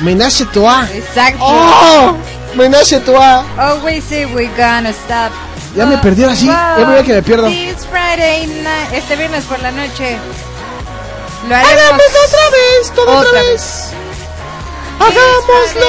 [0.00, 0.84] Menage toi.
[0.92, 1.38] Exacto.
[1.40, 2.16] ¡Oh!
[2.54, 3.44] Menage toi.
[3.58, 5.32] Always say we're gonna stop.
[5.74, 6.46] Ya me perdí ahora sí.
[6.46, 7.48] Ya me veo que me pierdo.
[7.48, 10.16] This Friday night, este viernes por la noche.
[11.48, 13.90] Lo haremos Hagámoslo otra vez, todo otra, vez.
[14.98, 15.86] Hagámoslo.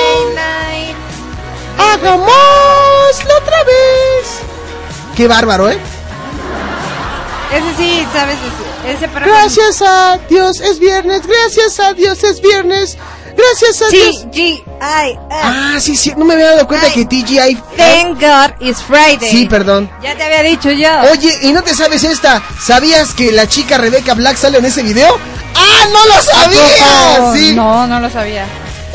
[1.77, 4.39] Hagámoslo otra vez.
[5.15, 5.77] Qué bárbaro, ¿eh?
[7.51, 8.37] Ese sí, sabes,
[8.87, 9.07] ese.
[9.07, 12.97] Gracias a Dios es viernes, gracias a Dios es viernes.
[13.37, 14.31] Gracias a Dios.
[14.31, 15.19] T-G-I.
[15.29, 16.13] Ah, sí, sí.
[16.15, 17.55] No me había dado cuenta que TGI.
[17.75, 19.29] Thank God it's Friday.
[19.29, 19.89] Sí, perdón.
[20.01, 20.89] Ya te había dicho yo.
[21.11, 22.41] Oye, ¿y no te sabes esta?
[22.61, 25.17] ¿Sabías que la chica Rebecca Black sale en ese video?
[25.53, 27.33] ¡Ah, no lo sabía!
[27.33, 27.53] Sí.
[27.55, 28.45] No, no lo sabía.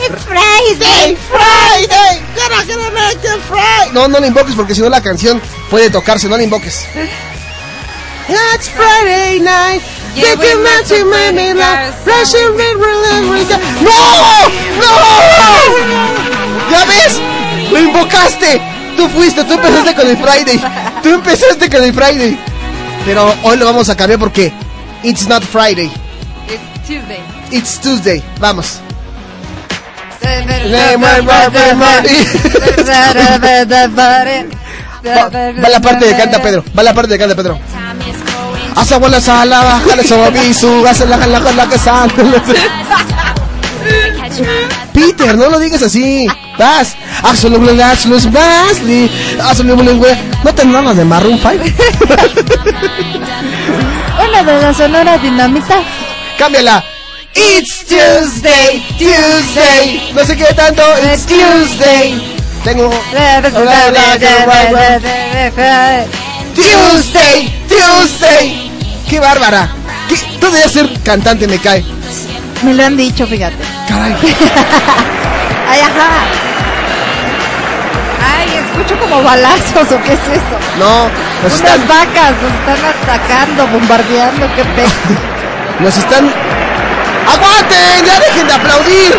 [0.02, 2.22] It's Friday, Friday.
[2.36, 3.92] Gonna, gonna make it Friday.
[3.92, 6.86] No, no le invoques porque si no la canción puede tocarse, no le invoques.
[8.28, 9.82] It's Friday night.
[10.14, 11.34] Yeah, a met match red.
[13.82, 14.00] ¡No!
[14.80, 14.92] ¡No!
[16.70, 17.20] ¿Ya ves?
[17.70, 18.60] ¡Lo invocaste!
[18.96, 20.60] Tú fuiste, tú empezaste con el Friday.
[21.02, 22.38] Tú empezaste con el Friday.
[23.04, 24.52] Pero hoy lo vamos a cambiar porque
[25.02, 25.90] it's not Friday,
[26.48, 27.20] It's Tuesday.
[27.50, 28.22] it's Tuesday.
[28.38, 28.80] Vamos.
[35.06, 37.58] Va, va la parte de canta Pedro, va la parte de canta Pedro.
[38.76, 42.22] Asa wala sala, bájale sobisu, hace la la la que santo.
[44.92, 46.26] Peter, no lo digas así.
[46.58, 46.96] Vas.
[47.22, 49.10] Absolutely, absolutely.
[50.44, 51.48] No te nada de Maroon 5.
[54.28, 55.82] Una de las sonoras dinamita.
[56.38, 56.84] Cámbiala.
[57.34, 60.12] It's Tuesday, Tuesday.
[60.14, 60.82] No sé qué tanto.
[60.98, 62.20] It's Tuesday.
[62.64, 62.90] Tengo.
[66.54, 68.70] Tuesday, Tuesday.
[69.08, 69.68] Qué bárbara.
[70.08, 70.16] ¿Qué?
[70.40, 71.84] Tú debes ser cantante, me cae.
[72.62, 73.56] Me lo han dicho, fíjate.
[73.88, 74.12] Caray.
[75.68, 76.10] Ay, ajá.
[78.22, 80.56] Ay, escucho como balazos o qué es eso.
[80.78, 81.04] No,
[81.42, 84.90] nos Unas están, vacas nos están atacando, bombardeando, qué pedo.
[85.80, 86.32] nos están...
[87.32, 88.06] ¡Aguanten!
[88.06, 89.14] ¡Ya dejen de aplaudir!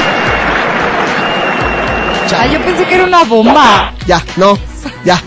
[2.33, 3.93] Ah, yo pensé que era una bomba.
[4.07, 4.57] Ya, no,
[5.05, 5.21] ya.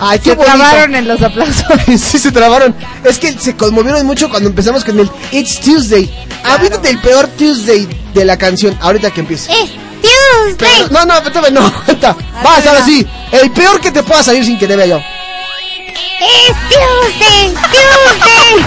[0.00, 0.56] Ay, qué Se bonito.
[0.56, 1.64] trabaron en los aplausos.
[1.86, 2.74] sí, se trabaron.
[3.04, 6.10] Es que se conmovieron mucho cuando empezamos con el It's Tuesday.
[6.44, 9.52] Avítate el peor Tuesday de la canción, ahorita que empiece.
[9.52, 9.70] Es
[10.02, 10.56] Tuesday.
[10.58, 12.16] Pero- no, no, espérame, no, aguanta.
[12.42, 13.06] Vas, ahora sí.
[13.30, 14.96] El peor que te pueda salir sin que te vea yo.
[14.98, 18.64] Es Tuesday, Tuesday.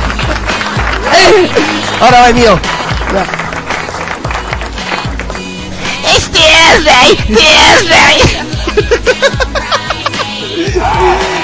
[2.02, 2.60] Ahora va el mío.
[6.16, 8.40] Es Tuesday, Tuesday.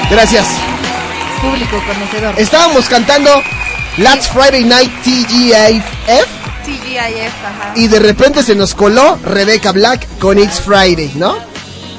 [0.09, 0.45] Gracias.
[1.41, 2.35] Público conocedor.
[2.37, 3.29] Estábamos cantando
[3.97, 5.83] Last Friday Night TGIF
[6.65, 7.73] TGIF, ajá.
[7.75, 11.37] y de repente se nos coló Rebecca Black con It's Friday, ¿no?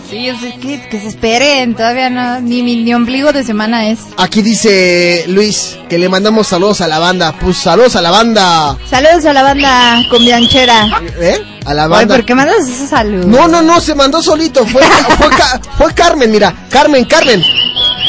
[0.09, 3.99] Sí, es que, que se esperen, todavía no, ni, mi- ni ombligo de semana es.
[4.16, 7.33] Aquí dice Luis que le mandamos saludos a la banda.
[7.41, 8.77] Pues saludos a la banda.
[8.89, 11.01] Saludos a la banda cumbianchera.
[11.20, 11.39] ¿Eh?
[11.65, 12.15] A la Ay, banda.
[12.15, 13.27] ¿por qué mandas ese saludo?
[13.27, 14.65] No, no, no, se mandó solito.
[14.66, 15.28] Fue, fue,
[15.77, 16.55] fue Carmen, mira.
[16.70, 17.43] Carmen, Carmen.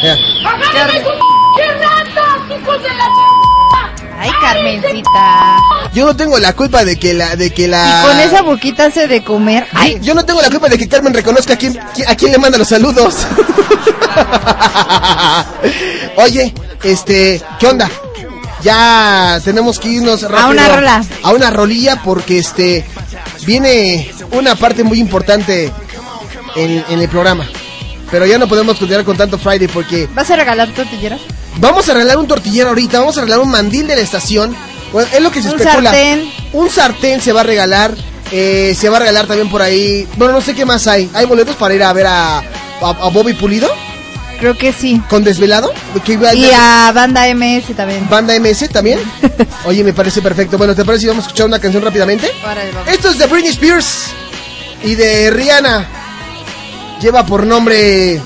[0.04, 0.16] Mira.
[4.28, 5.60] Ay, Carmencita.
[5.94, 8.02] Yo no tengo la culpa de que la, de que la.
[8.04, 9.68] Y con esa boquita hace de comer.
[9.74, 11.78] Ay, yo no tengo la culpa de que Carmen reconozca a quién,
[12.08, 13.16] a quién le manda los saludos.
[16.18, 17.90] Oye, este, ¿qué onda?
[18.64, 21.04] Ya tenemos que irnos rápido una rola.
[21.24, 22.86] A una rolilla porque este
[23.46, 25.72] viene una parte muy importante
[26.56, 27.48] en, en el programa.
[28.12, 31.20] Pero ya no podemos continuar con tanto Friday porque ¿Vas a regalar tortilleras?
[31.58, 34.56] Vamos a arreglar un tortillero ahorita, vamos a arreglar un mandil de la estación.
[34.94, 35.92] Bueno, es lo que se Un especula.
[35.92, 36.32] sartén.
[36.54, 37.94] Un sartén se va a regalar.
[38.32, 40.08] eh, se va a regalar también por ahí.
[40.18, 41.10] Bueno, no sé qué más hay.
[41.14, 42.44] ¿Hay boletos para ir a ver a, a,
[42.82, 43.70] a Bobby Pulido?
[44.40, 45.02] Creo que sí.
[45.10, 45.74] ¿Con Desvelado?
[46.06, 48.08] Que iba Y a banda MS también.
[48.10, 49.00] Banda MS también.
[49.66, 50.58] Oye, me parece perfecto.
[50.60, 52.30] Bueno, ¿te parece si vamos a escuchar una canción rápidamente?
[52.44, 52.72] Órale.
[52.86, 54.10] Esto es de Britney Spears
[54.84, 55.88] y de Rihanna.
[57.02, 58.20] Lleva por nombre.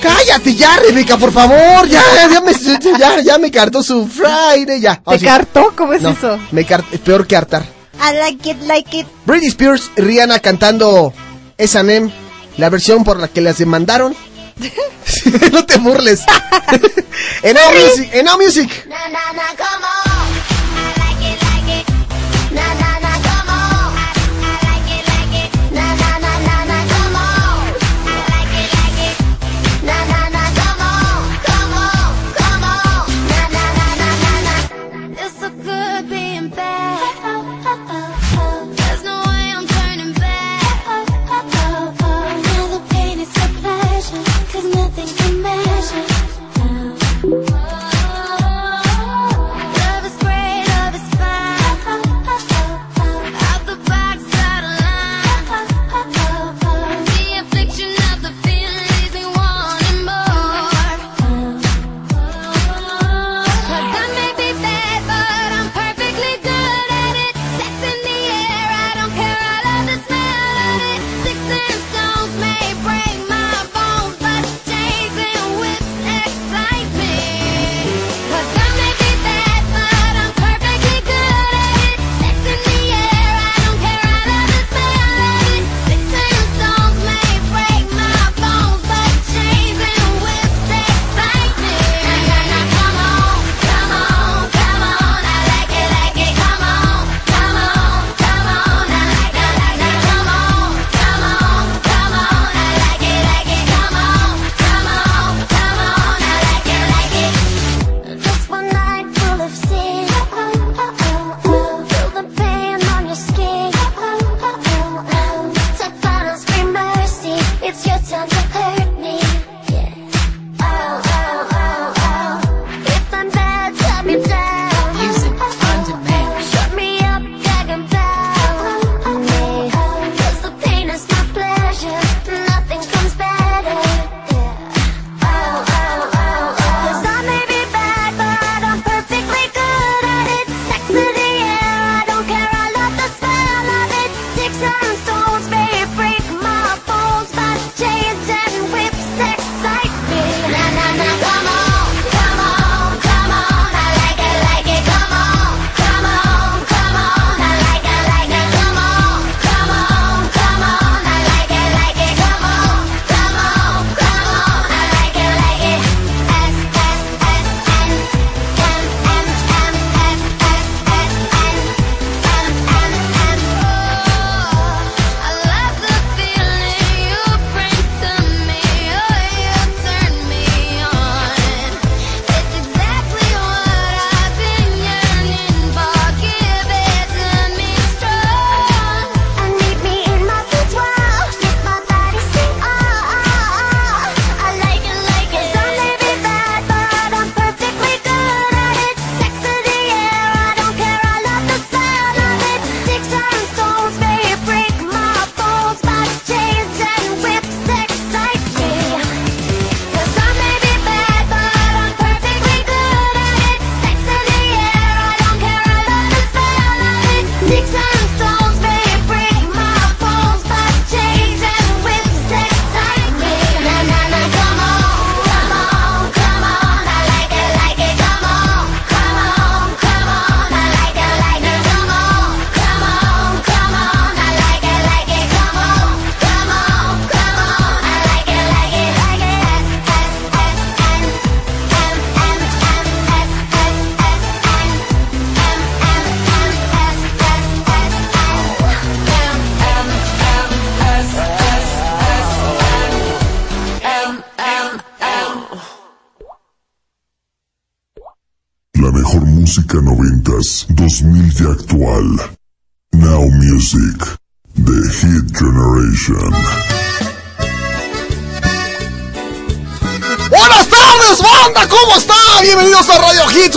[0.00, 1.86] Cállate ya, Rebeca, por favor.
[1.88, 2.52] Ya, ya me,
[2.98, 4.80] ya, ya me cartó su Friday.
[4.80, 4.94] Ya.
[4.96, 5.24] ¿Te Ahora sí.
[5.26, 5.72] cartó?
[5.76, 6.38] ¿Cómo es No, eso?
[6.52, 7.64] Me peor que hartar.
[8.02, 9.06] I like it, like it.
[9.26, 11.12] Britney Spears, Rihanna cantando
[11.58, 12.10] S&M,
[12.56, 14.16] la versión por la que las demandaron.
[15.52, 16.22] no te burles.
[17.42, 18.10] en Now Music.
[18.14, 18.86] En Now Music.
[22.52, 22.89] It's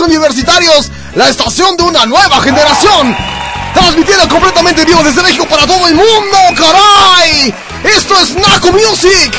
[0.02, 3.16] Universitarios, la estación de una nueva generación.
[3.74, 7.54] Transmitiendo completamente en vivo desde México para todo el mundo, caray.
[7.84, 9.32] Esto es Naco Music.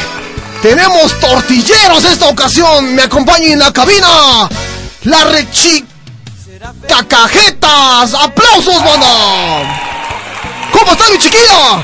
[0.61, 2.95] Tenemos tortilleros esta ocasión.
[2.95, 4.49] Me acompaña en la cabina
[5.03, 5.95] la rechica
[7.07, 8.13] cajetas.
[8.13, 9.07] ¡Aplausos, banda!
[10.71, 11.83] ¿Cómo está mi chiquilla?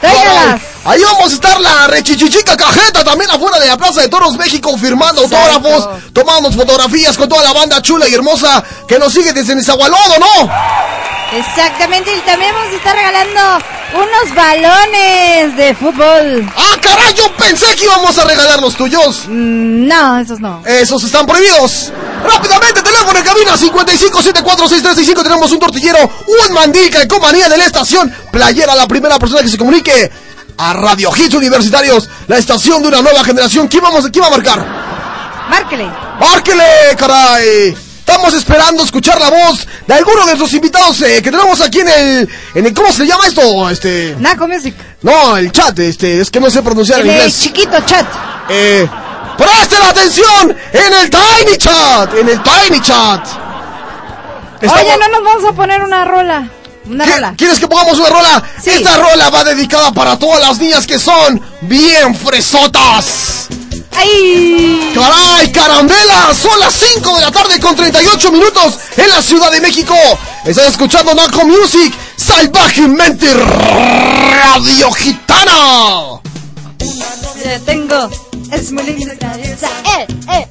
[0.00, 0.60] Tráigalas.
[0.88, 4.74] Ahí vamos a estar la rechichichica cajeta también afuera de la Plaza de Toros México
[4.78, 9.54] firmando autógrafos, tomando fotografías con toda la banda chula y hermosa que nos sigue desde
[9.54, 10.50] Nezahualódolo, ¿no?
[11.30, 16.50] Exactamente, y también vamos a estar regalando unos balones de fútbol.
[16.56, 17.12] ¡Ah, caray!
[17.14, 19.26] Yo pensé que íbamos a regalar los tuyos.
[19.28, 20.62] no, esos no.
[20.64, 21.92] Esos están prohibidos.
[22.24, 25.22] Rápidamente, teléfono en cabina 55746365.
[25.22, 28.10] Tenemos un tortillero, un mandil, calcomanía de la estación.
[28.32, 30.10] Playera, la primera persona que se comunique
[30.58, 33.68] a Radio Hits Universitarios, la estación de una nueva generación.
[33.68, 34.66] ¿Quién, vamos, quién va a marcar?
[35.48, 35.88] Márquele.
[36.20, 36.64] ¡Márquele,
[36.98, 37.76] caray!
[38.00, 41.88] Estamos esperando escuchar la voz de alguno de nuestros invitados eh, que tenemos aquí en
[41.88, 42.72] el, en el.
[42.74, 43.68] ¿Cómo se llama esto?
[43.70, 44.16] Este.
[44.18, 44.74] Naco Music.
[45.02, 47.38] No, el chat, este, es que no sé pronunciar en el inglés.
[47.40, 48.06] chiquito chat.
[48.48, 48.88] Eh,
[49.36, 53.26] presten atención en el Tiny Chat, en el Tiny Chat.
[54.60, 56.48] Estamos- Oye, no nos vamos a poner una rola.
[56.88, 57.34] Una ¿Qué- rola.
[57.36, 58.42] ¿Quieres que pongamos una rola?
[58.64, 63.48] Esta rola va dedicada para todas las niñas que son bien fresotas.
[63.96, 64.92] ¡Ay!
[64.94, 66.32] ¡Caray, carambela!
[66.40, 69.94] Son las 5 de la tarde con 38 minutos en la Ciudad de México.
[70.44, 76.20] Estás escuchando Naco Music, salvajemente Radio Gitana.
[77.66, 78.10] Tengo.
[78.52, 79.14] Es muy linda.
[79.36, 80.46] Eh, eh.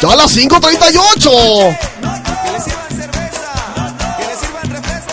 [0.00, 1.20] Ya a las 5.38.
[1.20, 3.52] Que le sirvan cerveza,
[4.16, 5.12] que le sirvan refresco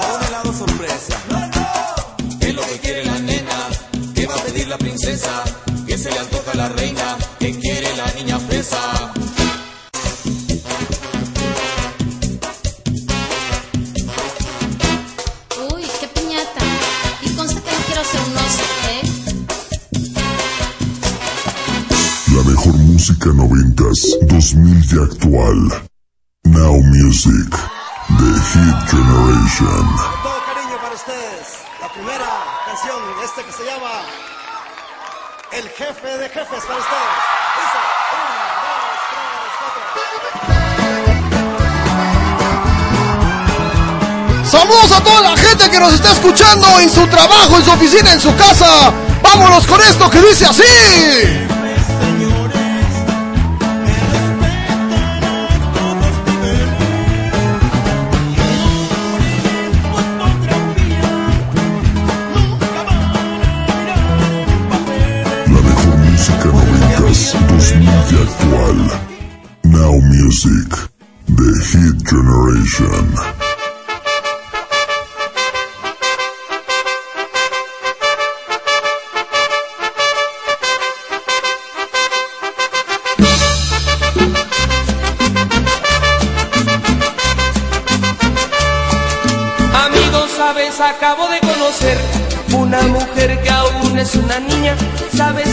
[0.00, 1.18] o un helado sorpresa.
[2.38, 3.68] ¿Qué es lo que quiere la nena?
[4.14, 5.42] ¿Qué va a pedir la princesa?
[5.88, 7.16] ¿Qué se le antoja la reina?
[7.40, 8.78] ¿Qué quiere la niña fresa?
[23.26, 25.58] Música noventas, 2000 y actual.
[26.44, 27.50] Now Music,
[28.18, 29.86] The Hit Generation.
[30.22, 31.58] Todo cariño para ustedes.
[31.80, 32.28] La primera
[32.66, 34.02] canción, esta que se llama
[35.52, 37.22] El jefe de jefes para ustedes.
[37.56, 37.78] Dice,
[38.16, 38.98] una, dos,
[44.40, 44.50] tres.
[44.50, 48.12] Saludos a toda la gente que nos está escuchando en su trabajo, en su oficina,
[48.12, 48.92] en su casa.
[49.22, 51.45] Vámonos con esto que dice así.
[68.12, 68.78] Actual.
[69.64, 70.68] Now Music,
[71.26, 73.06] The Hit Generation.
[89.74, 91.98] Amigos, sabes, acabo de conocer
[92.52, 94.76] una mujer que aún es una niña.
[95.14, 95.45] Sabes,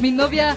[0.00, 0.56] mi novia.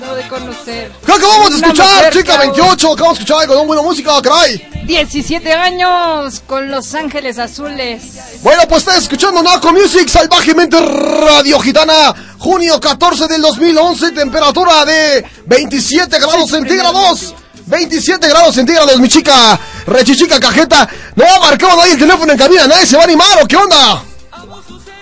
[0.00, 0.92] No de conocer.
[1.04, 2.12] ¿Qué acabamos de escuchar?
[2.12, 4.68] Chica que aún- 28, acabamos de escuchar con buena música, caray.
[4.84, 8.02] 17 años con Los Ángeles Azules.
[8.42, 15.24] Bueno, pues estás escuchando Naco Music salvajemente Radio Gitana, junio 14 del 2011, temperatura de
[15.46, 17.34] 27 grados centígrados.
[17.66, 20.88] 27 grados centígrados, mi chica, rechichica cajeta.
[21.14, 23.56] No ha marcado nadie el teléfono en cabina, nadie se va a animar, ¿o qué
[23.56, 24.02] onda?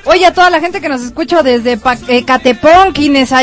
[0.05, 2.93] Oye, a toda la gente que nos escucha desde Pa- eh, Catepón,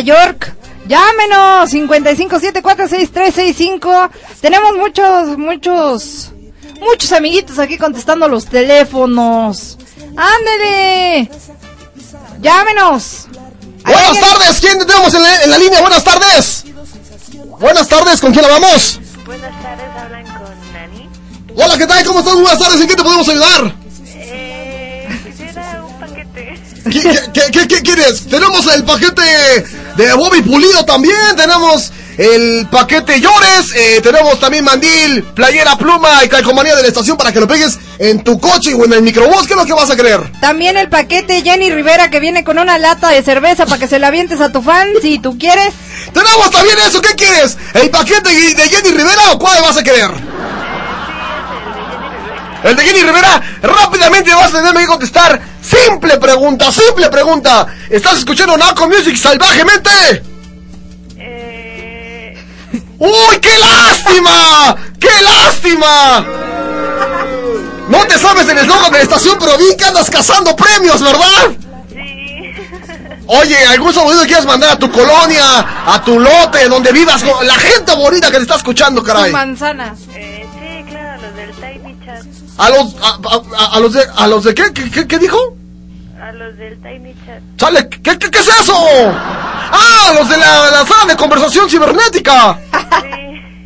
[0.04, 0.54] York.
[0.88, 4.10] Llámenos 55746365.
[4.42, 6.32] Tenemos muchos, muchos,
[6.80, 9.78] muchos amiguitos aquí contestando los teléfonos.
[10.16, 11.30] Ándele.
[12.42, 13.28] Llámenos.
[13.84, 15.80] Buenas tardes, ¿quién tenemos en la, en la línea?
[15.82, 16.64] Buenas tardes.
[17.60, 19.00] Buenas tardes, ¿con quién hablamos?
[19.26, 21.10] Buenas tardes, hablan con Nani.
[21.56, 22.04] Hola, ¿qué tal?
[22.06, 22.34] ¿Cómo estás?
[22.36, 23.74] Buenas tardes, ¿en qué te podemos ayudar?
[26.90, 28.28] ¿Qué, quieres?
[28.30, 29.22] Tenemos el paquete
[29.96, 36.30] de Bobby Pulido también, tenemos el paquete Llores, eh, tenemos también mandil, playera, pluma y
[36.30, 39.46] calcomanía de la estación para que lo pegues en tu coche o en el microbús,
[39.48, 40.20] ¿qué es lo que vas a querer?
[40.40, 44.00] También el paquete Jenny Rivera que viene con una lata de cerveza para que se
[44.00, 45.74] la avientes a tu fan si tú quieres.
[46.14, 47.58] Tenemos también eso, ¿qué quieres?
[47.74, 50.10] ¿El paquete de Jenny Rivera o cuál vas a querer?
[52.64, 55.57] El de Jenny Rivera, rápidamente vas a tener que contestar.
[55.68, 57.68] Simple pregunta, simple pregunta.
[57.90, 59.90] ¿Estás escuchando Naco Music salvajemente?
[63.00, 64.76] ¡Uy, qué lástima!
[65.00, 66.26] ¡Qué lástima!
[67.90, 71.52] No te sabes el eslogan de la estación, pero vi que andas cazando premios, ¿verdad?
[73.30, 75.44] Oye, ¿algún saludo que quieras mandar a tu colonia,
[75.94, 79.32] a tu lote, donde vivas, con la gente bonita que te está escuchando, caray?
[79.34, 80.00] Manzanas.
[80.16, 82.24] Eh, sí, claro, los del Tiny Chat.
[82.58, 83.20] A los, a,
[83.60, 85.38] a- a los de, a los de qué, qué, qué- qué dijo?
[86.28, 87.42] A los del Tiny Chat.
[87.58, 88.76] Sale, ¿qué, qué, qué es eso?
[88.76, 92.60] Ah, los de la, la sala de conversación cibernética.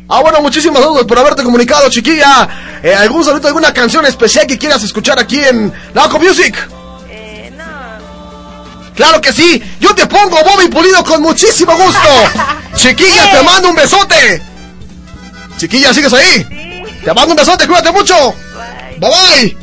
[0.08, 2.48] Ah, bueno, muchísimas gracias por haberte comunicado, chiquilla.
[2.82, 6.54] Eh, ¿Algún saludo, alguna canción especial que quieras escuchar aquí en Naco Music?
[7.10, 7.50] Eh,
[8.94, 12.08] Claro que sí, yo te pongo Bobby Pulido con muchísimo gusto.
[12.76, 14.40] Chiquilla, te mando un besote.
[15.56, 16.90] Chiquilla, ¿sigues ahí?
[17.04, 18.14] Te mando un besote, cuídate mucho.
[18.98, 19.61] Bye bye.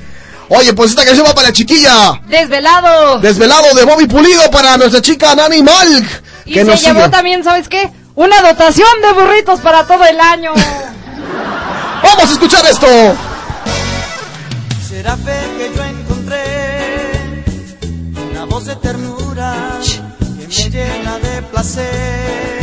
[0.50, 2.20] Oye, pues esta canción va para la chiquilla.
[2.28, 3.20] Desvelado.
[3.20, 6.24] Desvelado de Bobby Pulido para nuestra chica Nani Malk.
[6.46, 7.10] Y Que se nos llevó sigue.
[7.10, 7.90] también, ¿sabes qué?
[8.16, 10.52] Una dotación de burritos para todo el año.
[12.04, 12.88] Vamos a escuchar esto.
[14.90, 17.44] Será fe que yo encontré
[18.32, 19.54] una voz de ternura
[20.20, 22.59] que me llena de placer.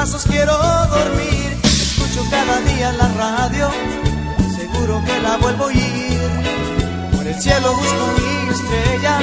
[0.00, 1.58] Brazos quiero dormir.
[1.62, 3.70] Escucho cada día la radio,
[4.56, 6.20] seguro que la vuelvo a oír.
[7.14, 9.18] Por el cielo busco mi estrella,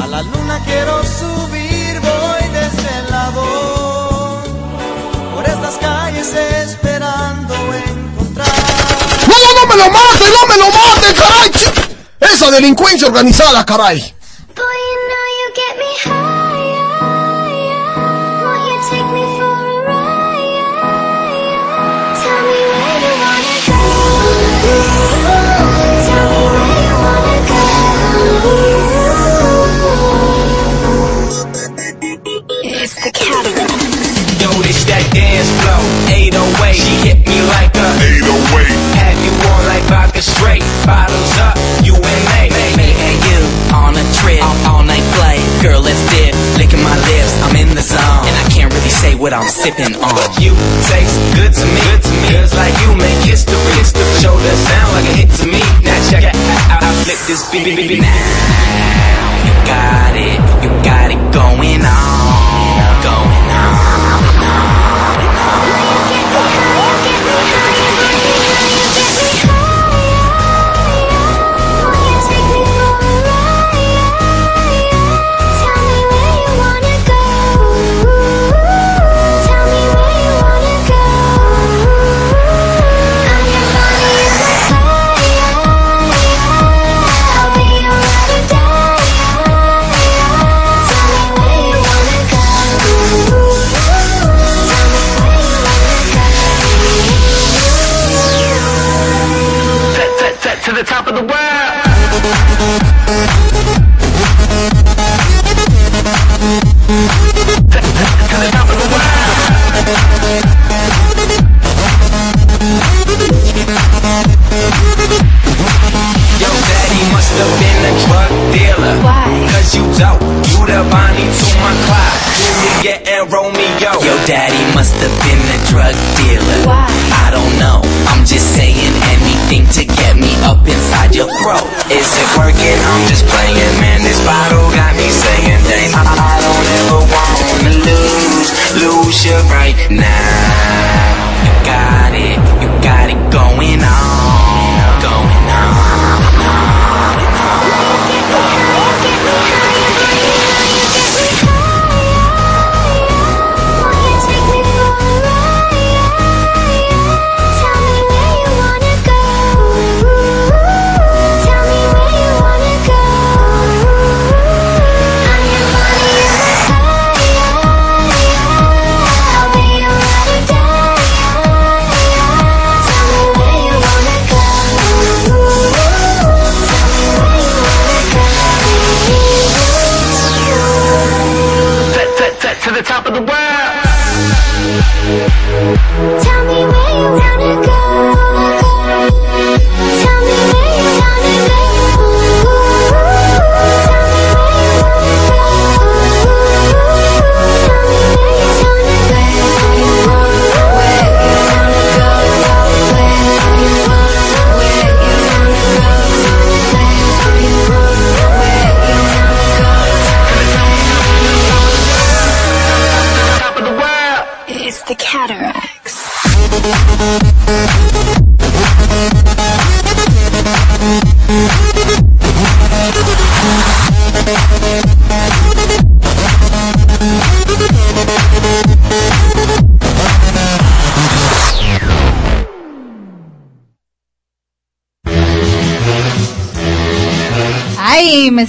[0.00, 4.42] a la luna quiero subir, voy de este lado.
[5.34, 7.54] Por estas calles esperando
[7.86, 8.48] encontrar.
[9.30, 11.50] ¡No, no, no me lo mate, no me lo mate, caray!
[12.20, 14.14] Esa delincuencia organizada, caray.
[49.02, 50.26] Say what I'm sipping on.
[50.38, 50.54] You
[50.86, 52.28] taste good to me, good to me.
[52.30, 54.06] Girls like you make history, history.
[54.22, 55.62] Shoulder sound like a hit to me.
[55.82, 56.36] Now check it
[56.70, 58.02] out, I flip this beat, beat, beat, beat.
[58.06, 63.31] Now you got it, you got it going on, going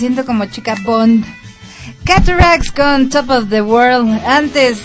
[0.03, 1.23] siento como chica Bond.
[2.03, 4.19] Cataracts con Top of the World.
[4.27, 4.79] Antes,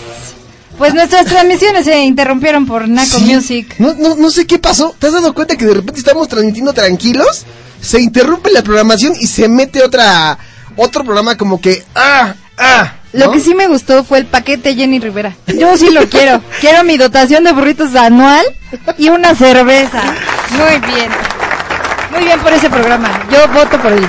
[0.77, 3.25] pues nuestras transmisiones se interrumpieron por Naco Sí.
[3.35, 3.75] Music.
[3.79, 4.95] No, no, no sé qué pasó.
[4.97, 7.43] ¿Te has dado cuenta que de repente estamos transmitiendo tranquilos?
[7.81, 10.37] Se interrumpe la programación y se mete otra
[10.77, 12.93] otro programa como que ah ah.
[13.11, 15.35] Lo que sí me gustó fue el paquete Jenny Rivera.
[15.47, 16.41] Yo sí lo quiero.
[16.61, 18.45] Quiero mi dotación de burritos anual
[18.97, 20.01] y una cerveza.
[20.51, 21.09] Muy bien.
[22.11, 23.27] Muy bien por ese programa.
[23.31, 24.07] Yo voto por él.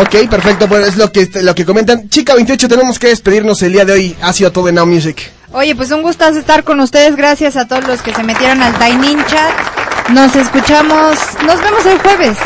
[0.00, 2.08] Ok, perfecto, pues es lo que lo que comentan.
[2.08, 4.16] Chica 28, tenemos que despedirnos el día de hoy.
[4.22, 5.32] Ha sido todo en Now Music.
[5.50, 7.16] Oye, pues un gustazo estar con ustedes.
[7.16, 10.10] Gracias a todos los que se metieron al Tiny Chat.
[10.10, 11.18] Nos escuchamos.
[11.44, 12.36] Nos vemos el jueves.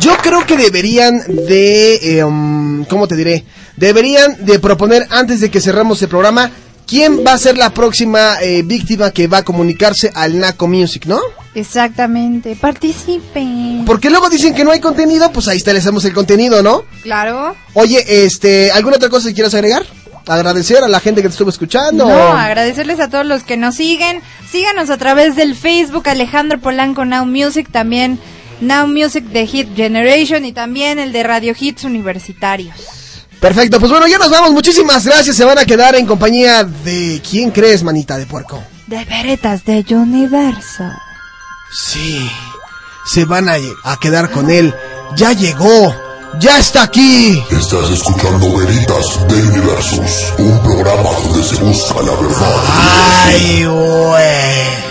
[0.00, 3.44] Yo creo que deberían de, eh, um, ¿cómo te diré?
[3.76, 6.50] Deberían de proponer antes de que cerramos el programa
[6.88, 11.04] quién va a ser la próxima eh, víctima que va a comunicarse al Naco Music,
[11.06, 11.20] ¿no?
[11.54, 12.56] Exactamente.
[12.56, 13.84] Participen.
[13.84, 16.84] Porque luego dicen que no hay contenido, pues ahí está, les hacemos el contenido, ¿no?
[17.02, 17.54] Claro.
[17.74, 19.84] Oye, este, ¿alguna otra cosa que quieras agregar?
[20.26, 22.06] Agradecer a la gente que te estuvo escuchando.
[22.06, 24.20] No, agradecerles a todos los que nos siguen.
[24.50, 28.18] Síganos a través del Facebook Alejandro Polanco Now Music, también
[28.60, 32.97] Now Music de Hit Generation y también el de Radio Hits Universitarios.
[33.40, 34.50] Perfecto, pues bueno, ya nos vamos.
[34.50, 35.36] Muchísimas gracias.
[35.36, 38.62] Se van a quedar en compañía de quién crees, manita de puerco.
[38.86, 40.84] De veretas de Universo.
[41.72, 42.28] Sí,
[43.06, 44.74] se van a, a quedar con él.
[45.16, 45.94] Ya llegó,
[46.40, 47.42] ya está aquí.
[47.50, 52.54] Estás escuchando Veritas de Universos, un programa donde se busca la verdad.
[53.26, 54.87] Ay, güey.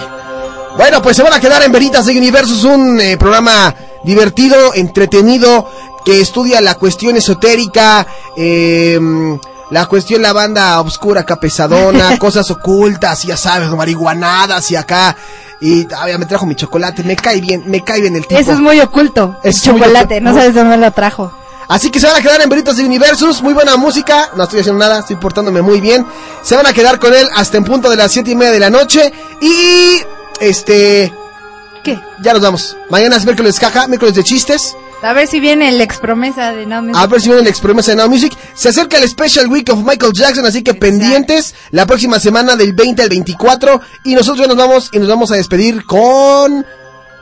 [0.77, 3.73] Bueno, pues se van a quedar en Veritas de Universos, un eh, programa
[4.03, 5.67] divertido, entretenido,
[6.05, 8.05] que estudia la cuestión esotérica,
[8.37, 8.99] eh,
[9.71, 15.15] la cuestión, la banda obscura, acá pesadona, cosas ocultas, ya sabes, marihuanadas y acá.
[15.59, 18.39] Y ah, ya me trajo mi chocolate, me cae bien, me cae bien el tipo.
[18.39, 19.35] Eso es muy oculto.
[19.41, 20.31] El Es muy chocolate, oculto.
[20.31, 21.33] no sabes dónde lo trajo.
[21.67, 24.59] Así que se van a quedar en Veritas de Universus, muy buena música, no estoy
[24.59, 26.05] haciendo nada, estoy portándome muy bien.
[26.43, 28.59] Se van a quedar con él hasta en punto de las siete y media de
[28.59, 29.11] la noche.
[29.41, 30.01] Y
[30.41, 31.11] este.
[31.83, 31.99] ¿Qué?
[32.21, 32.77] Ya nos vamos.
[32.89, 34.75] Mañana es miércoles caja, miércoles de chistes.
[35.01, 36.97] A ver si viene el ex promesa de Now Music.
[36.97, 38.35] A ver si viene el experimento de Now Music.
[38.55, 42.73] Se acerca el Special Week of Michael Jackson, así que pendientes la próxima semana del
[42.73, 43.79] 20 al 24.
[44.05, 46.65] Y nosotros ya nos vamos y nos vamos a despedir con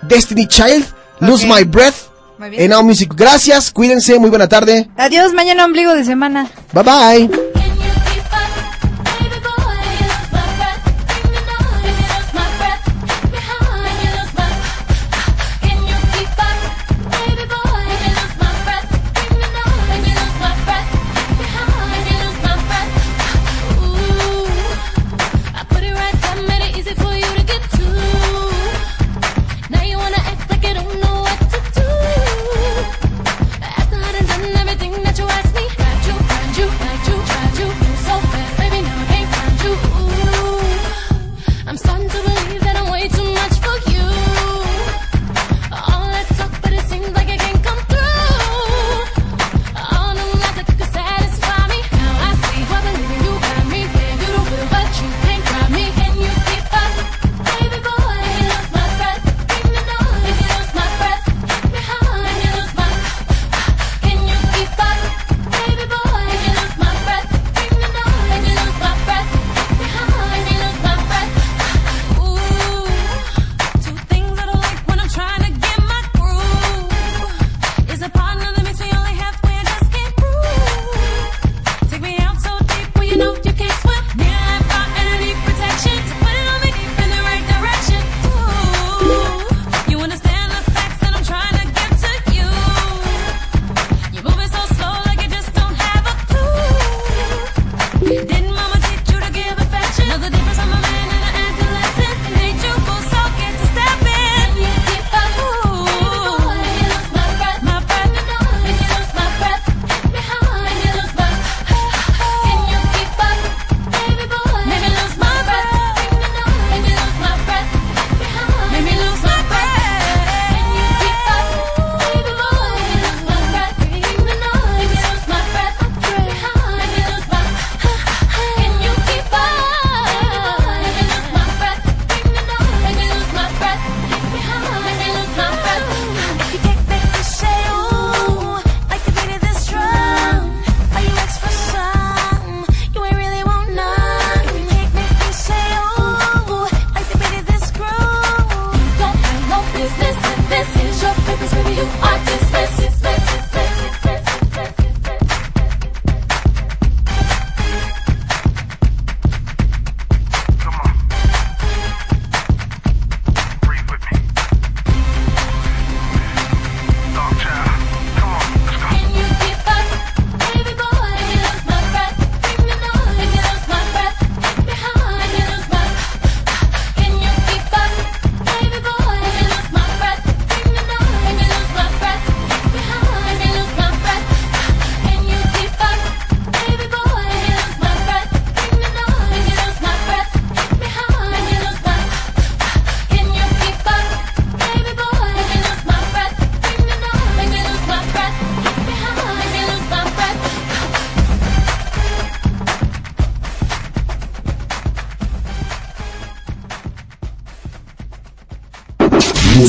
[0.03, 0.85] Destiny Child,
[1.19, 1.95] Lose My Breath.
[2.39, 3.13] En Now Music.
[3.15, 4.89] Gracias, cuídense, muy buena tarde.
[4.97, 6.49] Adiós, mañana ombligo de semana.
[6.73, 7.44] Bye bye.